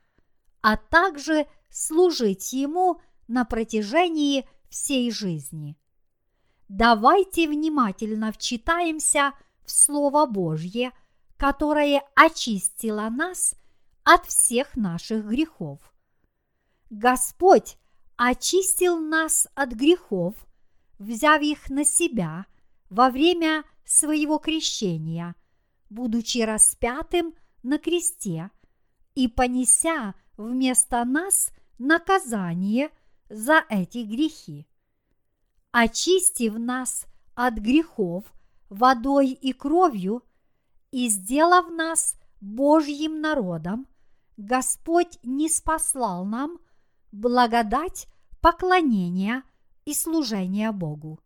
а 0.62 0.76
также 0.76 1.46
служить 1.70 2.52
Ему 2.52 3.00
на 3.28 3.44
протяжении 3.44 4.48
всей 4.70 5.10
жизни. 5.10 5.76
Давайте 6.68 7.48
внимательно 7.48 8.32
вчитаемся 8.32 9.32
Слово 9.70 10.26
Божье, 10.26 10.92
которое 11.36 12.02
очистило 12.14 13.08
нас 13.08 13.54
от 14.04 14.26
всех 14.26 14.76
наших 14.76 15.26
грехов. 15.26 15.78
Господь 16.90 17.76
очистил 18.16 18.98
нас 18.98 19.48
от 19.54 19.72
грехов, 19.72 20.34
взяв 20.98 21.40
их 21.40 21.70
на 21.70 21.84
себя 21.84 22.46
во 22.90 23.10
время 23.10 23.64
своего 23.84 24.38
крещения, 24.38 25.34
будучи 25.88 26.38
распятым 26.38 27.34
на 27.62 27.78
кресте 27.78 28.50
и 29.14 29.28
понеся 29.28 30.14
вместо 30.36 31.04
нас 31.04 31.50
наказание 31.78 32.90
за 33.28 33.64
эти 33.68 33.98
грехи. 34.04 34.66
Очистив 35.72 36.58
нас 36.58 37.06
от 37.34 37.54
грехов 37.54 38.24
водой 38.70 39.30
и 39.30 39.52
кровью 39.52 40.22
и 40.90 41.08
сделав 41.08 41.68
нас 41.70 42.16
Божьим 42.40 43.20
народом, 43.20 43.86
Господь 44.36 45.18
не 45.22 45.50
спаслал 45.50 46.24
нам 46.24 46.58
благодать 47.12 48.06
поклонения 48.40 49.42
и 49.84 49.92
служения 49.92 50.72
Богу. 50.72 51.20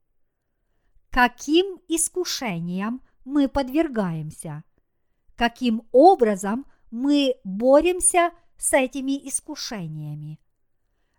Каким 1.11 1.81
искушениям 1.87 3.01
мы 3.25 3.49
подвергаемся? 3.49 4.65
Каким 5.37 5.87
образом 5.93 6.67
мы 6.91 7.37
боремся 7.45 8.33
с 8.57 8.73
этими 8.73 9.29
искушениями? 9.29 10.41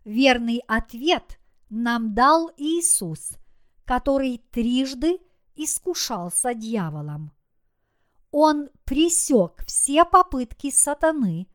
Верный 0.03 0.61
ответ 0.67 1.39
нам 1.69 2.13
дал 2.13 2.51
Иисус, 2.57 3.37
который 3.85 4.39
трижды 4.51 5.19
искушался 5.55 6.53
дьяволом. 6.53 7.31
Он 8.31 8.69
пресек 8.83 9.63
все 9.65 10.03
попытки 10.05 10.69
сатаны 10.69 11.47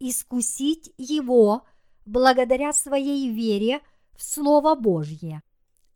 искусить 0.00 0.92
его 0.98 1.64
благодаря 2.04 2.72
своей 2.72 3.30
вере 3.30 3.80
в 4.16 4.22
Слово 4.22 4.74
Божье. 4.74 5.42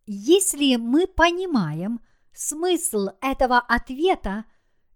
Если 0.07 0.77
мы 0.77 1.07
понимаем 1.07 2.01
смысл 2.33 3.09
этого 3.21 3.59
ответа 3.59 4.45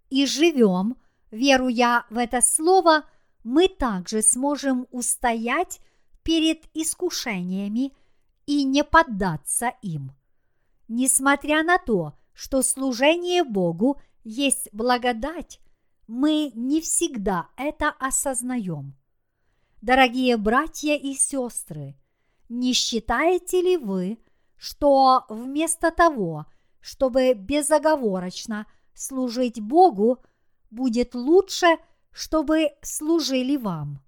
и 0.08 0.26
живем, 0.26 0.96
веруя 1.30 2.06
в 2.08 2.18
это 2.18 2.40
Слово, 2.40 3.04
мы 3.44 3.68
также 3.68 4.22
сможем 4.22 4.86
устоять 4.90 5.80
перед 6.22 6.64
искушениями 6.74 7.92
и 8.46 8.64
не 8.64 8.84
поддаться 8.84 9.72
им. 9.82 10.12
Несмотря 10.88 11.62
на 11.62 11.78
то, 11.78 12.14
что 12.34 12.62
служение 12.62 13.44
Богу 13.44 14.00
есть 14.24 14.68
благодать, 14.72 15.60
мы 16.06 16.52
не 16.54 16.80
всегда 16.80 17.48
это 17.56 17.90
осознаем. 17.90 18.96
Дорогие 19.80 20.36
братья 20.36 20.94
и 20.94 21.14
сестры, 21.14 21.96
не 22.48 22.72
считаете 22.72 23.62
ли 23.62 23.76
вы, 23.76 24.18
что 24.56 25.24
вместо 25.28 25.90
того, 25.90 26.46
чтобы 26.80 27.34
безоговорочно 27.34 28.66
служить 28.94 29.60
Богу, 29.60 30.22
будет 30.70 31.14
лучше, 31.14 31.78
чтобы 32.10 32.70
служили 32.82 33.56
вам? 33.56 34.02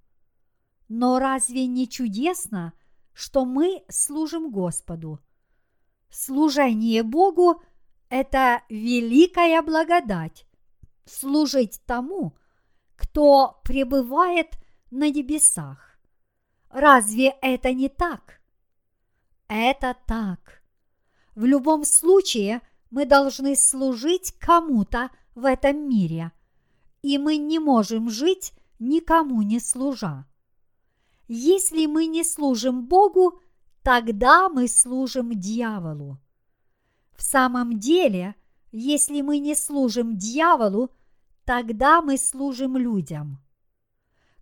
Но 0.88 1.18
разве 1.18 1.66
не 1.66 1.88
чудесно, 1.88 2.72
что 3.12 3.44
мы 3.44 3.82
служим 3.88 4.50
Господу? 4.50 5.20
Служение 6.10 7.02
Богу– 7.02 7.62
это 8.14 8.62
великая 8.68 9.60
благодать– 9.60 10.46
служить 11.04 11.80
тому, 11.84 12.36
кто 12.94 13.60
пребывает 13.64 14.56
на 14.92 15.10
небесах. 15.10 15.98
Разве 16.70 17.30
это 17.42 17.72
не 17.72 17.88
так? 17.88 18.40
Это 19.48 19.96
так. 20.06 20.62
В 21.34 21.44
любом 21.44 21.84
случае 21.84 22.60
мы 22.88 23.04
должны 23.04 23.56
служить 23.56 24.30
кому-то 24.38 25.10
в 25.34 25.44
этом 25.44 25.88
мире, 25.88 26.30
и 27.02 27.18
мы 27.18 27.36
не 27.36 27.58
можем 27.58 28.10
жить 28.10 28.52
никому 28.78 29.42
не 29.42 29.58
служа. 29.58 30.24
Если 31.26 31.86
мы 31.86 32.06
не 32.06 32.22
служим 32.22 32.86
Богу, 32.86 33.40
тогда 33.82 34.48
мы 34.48 34.68
служим 34.68 35.32
дьяволу. 35.34 36.20
В 37.14 37.22
самом 37.22 37.78
деле, 37.78 38.34
если 38.72 39.20
мы 39.20 39.38
не 39.38 39.54
служим 39.54 40.16
дьяволу, 40.16 40.90
тогда 41.44 42.02
мы 42.02 42.18
служим 42.18 42.76
людям. 42.76 43.38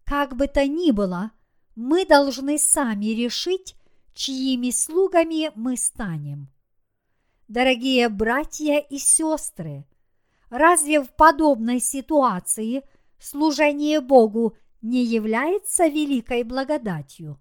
Как 0.04 0.36
бы 0.36 0.46
то 0.46 0.66
ни 0.66 0.90
было, 0.90 1.32
мы 1.74 2.04
должны 2.04 2.58
сами 2.58 3.06
решить, 3.06 3.76
чьими 4.14 4.70
слугами 4.70 5.50
мы 5.54 5.76
станем. 5.76 6.48
Дорогие 7.48 8.08
братья 8.08 8.78
и 8.78 8.98
сестры, 8.98 9.86
разве 10.48 11.02
в 11.02 11.10
подобной 11.14 11.80
ситуации 11.80 12.82
служение 13.18 14.00
Богу 14.00 14.56
не 14.80 15.04
является 15.04 15.86
великой 15.86 16.42
благодатью? 16.44 17.38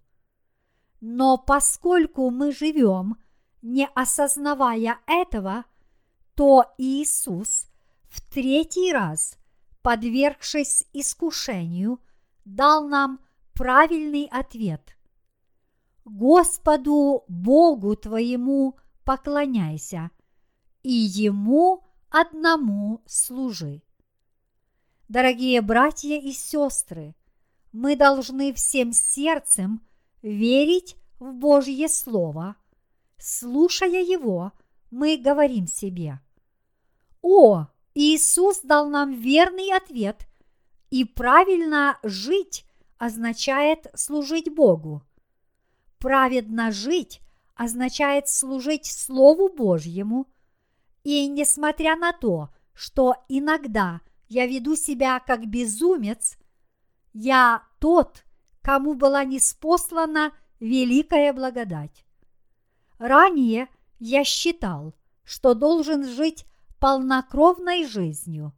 Но 1.00 1.38
поскольку 1.38 2.30
мы 2.30 2.52
живем, 2.52 3.16
не 3.62 3.88
осознавая 3.96 5.00
этого, 5.08 5.66
то 6.36 6.66
Иисус 6.78 7.68
в 8.10 8.22
третий 8.22 8.92
раз, 8.92 9.38
подвергшись 9.82 10.86
искушению– 10.94 12.00
дал 12.46 12.88
нам 12.88 13.20
правильный 13.54 14.26
ответ. 14.26 14.98
Господу 16.06 17.24
Богу 17.28 17.96
твоему 17.96 18.78
поклоняйся, 19.04 20.12
и 20.84 20.92
Ему 20.92 21.84
одному 22.10 23.02
служи. 23.06 23.82
Дорогие 25.08 25.62
братья 25.62 26.20
и 26.20 26.32
сестры, 26.32 27.16
мы 27.72 27.96
должны 27.96 28.54
всем 28.54 28.92
сердцем 28.94 29.86
верить 30.22 30.96
в 31.20 31.34
Божье 31.34 31.88
Слово. 31.88 32.56
Слушая 33.24 34.02
его, 34.02 34.52
мы 34.90 35.16
говорим 35.16 35.68
себе, 35.68 36.20
«О, 37.22 37.68
Иисус 37.94 38.62
дал 38.62 38.90
нам 38.90 39.14
верный 39.14 39.72
ответ 39.78 40.26
и 40.90 41.06
правильно 41.06 42.00
жить 42.02 42.66
означает 42.98 43.86
служить 43.94 44.52
Богу. 44.52 45.04
Праведно 46.00 46.72
жить 46.72 47.22
означает 47.54 48.28
служить 48.28 48.88
Слову 48.88 49.50
Божьему. 49.50 50.26
И 51.04 51.28
несмотря 51.28 51.96
на 51.96 52.14
то, 52.14 52.50
что 52.74 53.18
иногда 53.30 54.02
я 54.30 54.48
веду 54.48 54.76
себя 54.76 55.20
как 55.20 55.46
безумец, 55.46 56.40
я 57.14 57.62
тот, 57.80 58.24
кому 58.64 58.96
была 58.96 59.24
неспослана 59.26 60.34
великая 60.60 61.34
благодать. 61.34 62.04
Ранее 63.02 63.68
я 63.98 64.24
считал, 64.24 64.94
что 65.24 65.56
должен 65.56 66.08
жить 66.08 66.46
полнокровной 66.80 67.88
жизнью, 67.88 68.54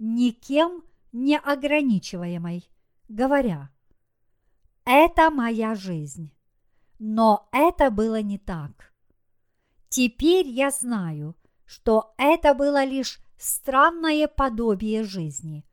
никем 0.00 0.82
неограничиваемой. 1.12 2.68
говоря, 3.08 3.70
«Это 4.84 5.30
моя 5.30 5.76
жизнь». 5.76 6.32
Но 6.98 7.48
это 7.52 7.92
было 7.92 8.20
не 8.22 8.38
так. 8.38 8.92
Теперь 9.88 10.48
я 10.48 10.72
знаю, 10.72 11.36
что 11.64 12.12
это 12.18 12.54
было 12.54 12.82
лишь 12.82 13.20
странное 13.38 14.26
подобие 14.26 15.04
жизни. 15.04 15.64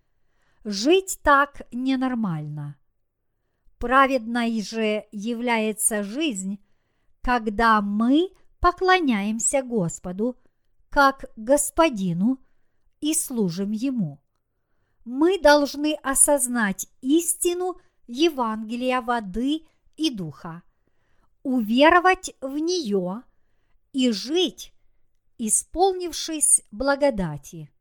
Жить 0.64 1.20
так 1.24 1.64
ненормально. 1.72 2.76
Праведной 3.80 4.62
же 4.62 5.08
является 5.12 6.04
жизнь, 6.04 6.60
когда 7.24 7.82
мы 7.82 8.32
поклоняемся 8.60 9.64
Господу 9.64 10.38
как 10.90 11.26
Господину 11.36 12.38
и 13.00 13.14
служим 13.14 13.72
Ему. 13.72 14.22
Мы 15.06 15.40
должны 15.40 15.96
осознать 16.04 16.88
истину 17.02 17.78
Евангелия 18.08 19.02
воды 19.02 19.66
и 19.96 20.14
духа, 20.14 20.64
уверовать 21.44 22.36
в 22.42 22.58
нее 22.58 23.24
и 23.94 24.12
жить, 24.12 24.74
исполнившись 25.38 26.62
благодати. 26.72 27.72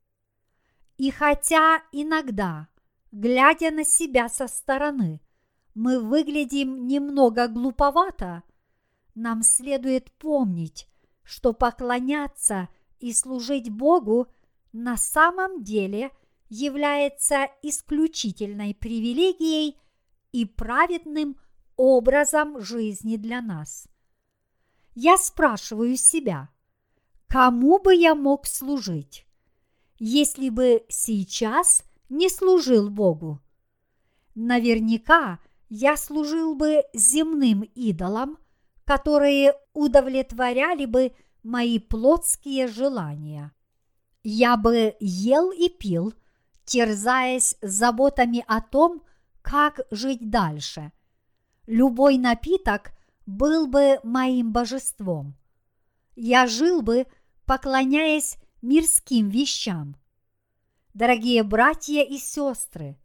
И 0.98 1.10
хотя 1.10 1.82
иногда, 1.90 2.68
глядя 3.10 3.70
на 3.72 3.84
себя 3.84 4.28
со 4.28 4.46
стороны, 4.46 5.20
мы 5.74 6.00
выглядим 6.00 6.86
немного 6.86 7.48
глуповато, 7.48 8.42
нам 9.14 9.42
следует 9.42 10.12
помнить, 10.12 10.88
что 11.22 11.52
поклоняться 11.52 12.68
и 12.98 13.12
служить 13.12 13.70
Богу 13.70 14.28
на 14.72 14.96
самом 14.96 15.62
деле 15.62 16.10
является 16.48 17.48
исключительной 17.62 18.74
привилегией 18.74 19.78
и 20.32 20.44
праведным 20.44 21.36
образом 21.76 22.60
жизни 22.60 23.16
для 23.16 23.40
нас. 23.40 23.86
Я 24.94 25.16
спрашиваю 25.16 25.96
себя, 25.96 26.50
кому 27.26 27.78
бы 27.78 27.94
я 27.94 28.14
мог 28.14 28.46
служить, 28.46 29.26
если 29.98 30.50
бы 30.50 30.84
сейчас 30.88 31.84
не 32.08 32.28
служил 32.28 32.90
Богу? 32.90 33.40
Наверняка 34.34 35.38
я 35.68 35.96
служил 35.96 36.54
бы 36.54 36.84
земным 36.92 37.62
идолам, 37.74 38.38
которые 38.84 39.54
удовлетворяли 39.72 40.86
бы 40.86 41.12
мои 41.42 41.78
плотские 41.78 42.68
желания. 42.68 43.52
Я 44.22 44.56
бы 44.56 44.96
ел 45.00 45.50
и 45.50 45.68
пил, 45.68 46.14
терзаясь 46.64 47.56
заботами 47.60 48.44
о 48.46 48.60
том, 48.60 49.02
как 49.42 49.80
жить 49.90 50.30
дальше. 50.30 50.92
Любой 51.66 52.18
напиток 52.18 52.92
был 53.26 53.66
бы 53.66 53.98
моим 54.02 54.52
божеством. 54.52 55.36
Я 56.14 56.46
жил 56.46 56.82
бы, 56.82 57.06
поклоняясь 57.46 58.36
мирским 58.60 59.28
вещам. 59.28 59.96
Дорогие 60.94 61.42
братья 61.42 62.02
и 62.02 62.18
сестры, 62.18 62.98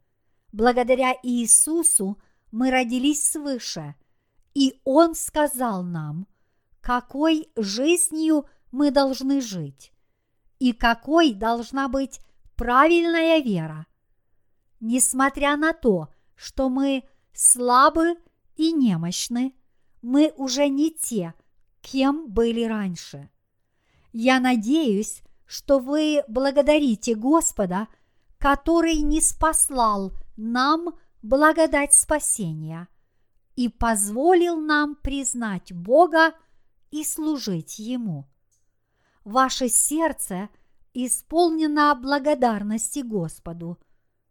благодаря 0.51 1.15
Иисусу 1.23 2.21
мы 2.51 2.69
родились 2.69 3.31
свыше, 3.31 3.95
и 4.57 4.81
Он 4.85 5.13
сказал 5.13 5.83
нам, 5.83 6.25
какой 6.81 7.47
жизнью 7.55 8.47
мы 8.71 8.89
должны 8.89 9.39
жить 9.39 9.93
и 10.57 10.73
какой 10.73 11.35
должна 11.35 11.87
быть 11.87 12.19
правильная 12.55 13.37
вера. 13.37 13.85
Несмотря 14.79 15.57
на 15.57 15.73
то, 15.73 16.07
что 16.33 16.69
мы 16.69 17.03
слабы 17.33 18.15
и 18.55 18.71
немощны, 18.71 19.53
мы 20.01 20.33
уже 20.37 20.69
не 20.69 20.89
те, 20.89 21.35
кем 21.81 22.27
были 22.27 22.63
раньше. 22.63 23.29
Я 24.11 24.39
надеюсь, 24.39 25.21
что 25.45 25.77
вы 25.77 26.23
благодарите 26.27 27.13
Господа, 27.13 27.89
который 28.39 29.01
не 29.01 29.21
спаслал 29.21 30.13
нам 30.35 30.95
благодать 31.21 31.93
спасения 31.93 32.87
и 33.57 33.69
позволил 33.69 34.61
нам 34.61 34.95
признать 34.95 35.73
Бога 35.73 36.33
и 36.91 37.03
служить 37.03 37.79
Ему. 37.79 38.29
Ваше 39.25 39.67
сердце 39.67 40.49
исполнено 40.93 41.93
благодарности 41.95 42.99
Господу, 42.99 43.79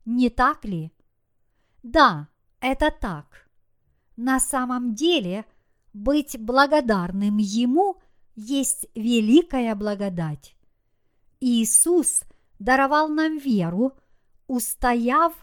не 0.04 0.30
так 0.30 0.64
ли? 0.64 0.92
Да, 1.82 2.28
это 2.60 2.90
так. 2.90 3.50
На 4.16 4.38
самом 4.38 4.94
деле, 4.94 5.44
быть 5.92 6.38
благодарным 6.38 7.38
Ему 7.38 7.96
есть 8.36 8.86
великая 8.94 9.74
благодать. 9.74 10.54
Иисус 11.40 12.22
даровал 12.60 13.08
нам 13.08 13.38
веру, 13.38 13.92
устояв 14.46 15.34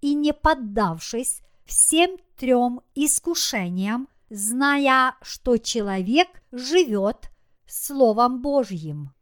и 0.00 0.14
не 0.14 0.32
поддавшись 0.32 1.42
всем 1.66 2.16
трем 2.36 2.80
искушениям, 2.94 4.08
зная, 4.30 5.14
что 5.22 5.56
человек 5.58 6.28
живет 6.52 7.30
Словом 7.66 8.42
Божьим, 8.42 9.12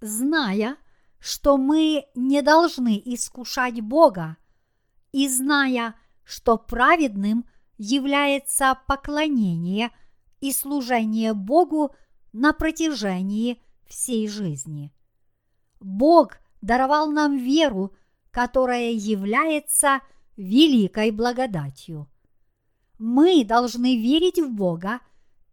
зная, 0.00 0.76
что 1.18 1.56
мы 1.56 2.06
не 2.14 2.42
должны 2.42 3.00
искушать 3.04 3.80
Бога, 3.80 4.36
и 5.12 5.28
зная, 5.28 5.94
что 6.22 6.56
праведным 6.56 7.44
является 7.78 8.78
поклонение 8.86 9.90
и 10.40 10.52
служение 10.52 11.34
Богу 11.34 11.94
на 12.32 12.52
протяжении 12.52 13.60
всей 13.86 14.28
жизни. 14.28 14.92
Бог 15.80 16.38
даровал 16.60 17.10
нам 17.10 17.36
веру, 17.36 17.94
которая 18.30 18.92
является 18.92 20.00
великой 20.36 21.10
благодатью. 21.10 22.08
Мы 23.00 23.46
должны 23.46 23.96
верить 23.96 24.38
в 24.38 24.52
Бога 24.52 25.00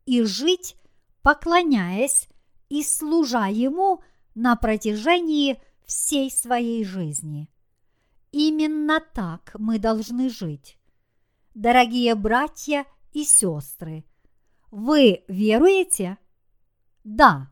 и 0.05 0.21
жить, 0.23 0.75
поклоняясь 1.21 2.27
и 2.67 2.83
служа 2.83 3.47
Ему 3.47 4.03
на 4.35 4.57
протяжении 4.57 5.57
всей 5.85 6.29
своей 6.29 6.83
жизни. 6.83 7.47
Именно 8.33 8.99
так 8.99 9.55
мы 9.57 9.79
должны 9.79 10.29
жить. 10.29 10.77
Дорогие 11.55 12.15
братья 12.15 12.85
и 13.13 13.23
сестры, 13.23 14.03
вы 14.69 15.23
веруете? 15.29 16.17
Да. 17.05 17.49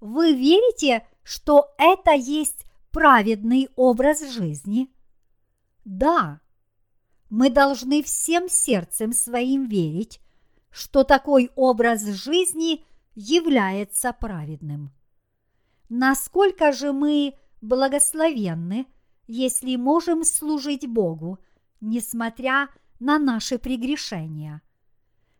Вы 0.00 0.34
верите, 0.34 1.06
что 1.22 1.72
это 1.78 2.10
есть 2.10 2.64
праведный 2.90 3.68
образ 3.76 4.28
жизни? 4.32 4.92
Да. 5.84 6.40
Мы 7.30 7.48
должны 7.48 8.02
всем 8.02 8.48
сердцем 8.48 9.12
своим 9.12 9.66
верить, 9.66 10.20
что 10.70 11.04
такой 11.04 11.50
образ 11.54 12.04
жизни 12.04 12.84
является 13.14 14.12
праведным. 14.12 14.90
Насколько 15.88 16.72
же 16.72 16.92
мы 16.92 17.34
благословенны, 17.60 18.86
если 19.26 19.76
можем 19.76 20.24
служить 20.24 20.88
Богу, 20.88 21.38
несмотря 21.80 22.68
на 22.98 23.18
наши 23.18 23.58
прегрешения. 23.58 24.60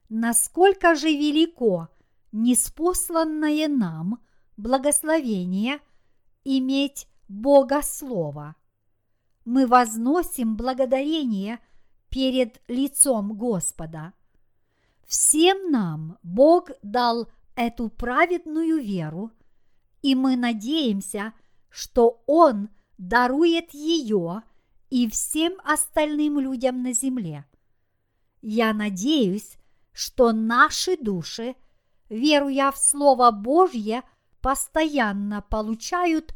Насколько 0.09 0.95
же 0.95 1.09
велико 1.09 1.88
неспосланное 2.32 3.68
нам 3.68 4.20
благословение 4.57 5.80
иметь 6.45 7.09
Бога 7.28 7.82
Слова. 7.82 8.57
Мы 9.45 9.66
возносим 9.66 10.57
благодарение 10.57 11.59
перед 12.11 12.61
лицом 12.68 13.36
Господа. 13.36 14.12
Всем 15.06 15.70
нам 15.70 16.18
Бог 16.22 16.70
дал 16.82 17.28
эту 17.56 17.88
праведную 17.88 18.82
веру, 18.82 19.30
и 20.02 20.14
мы 20.14 20.36
надеемся, 20.36 21.32
что 21.68 22.22
Он 22.26 22.68
дарует 22.98 23.72
ее 23.72 24.42
и 24.88 25.08
всем 25.08 25.54
остальным 25.64 26.38
людям 26.38 26.82
на 26.82 26.92
земле. 26.92 27.44
Я 28.42 28.72
надеюсь, 28.72 29.56
что 29.92 30.32
наши 30.32 30.96
души, 30.96 31.54
веруя 32.08 32.70
в 32.70 32.78
Слово 32.78 33.30
Божье, 33.30 34.02
постоянно 34.40 35.42
получают 35.42 36.34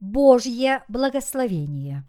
Божье 0.00 0.84
благословение. 0.88 2.04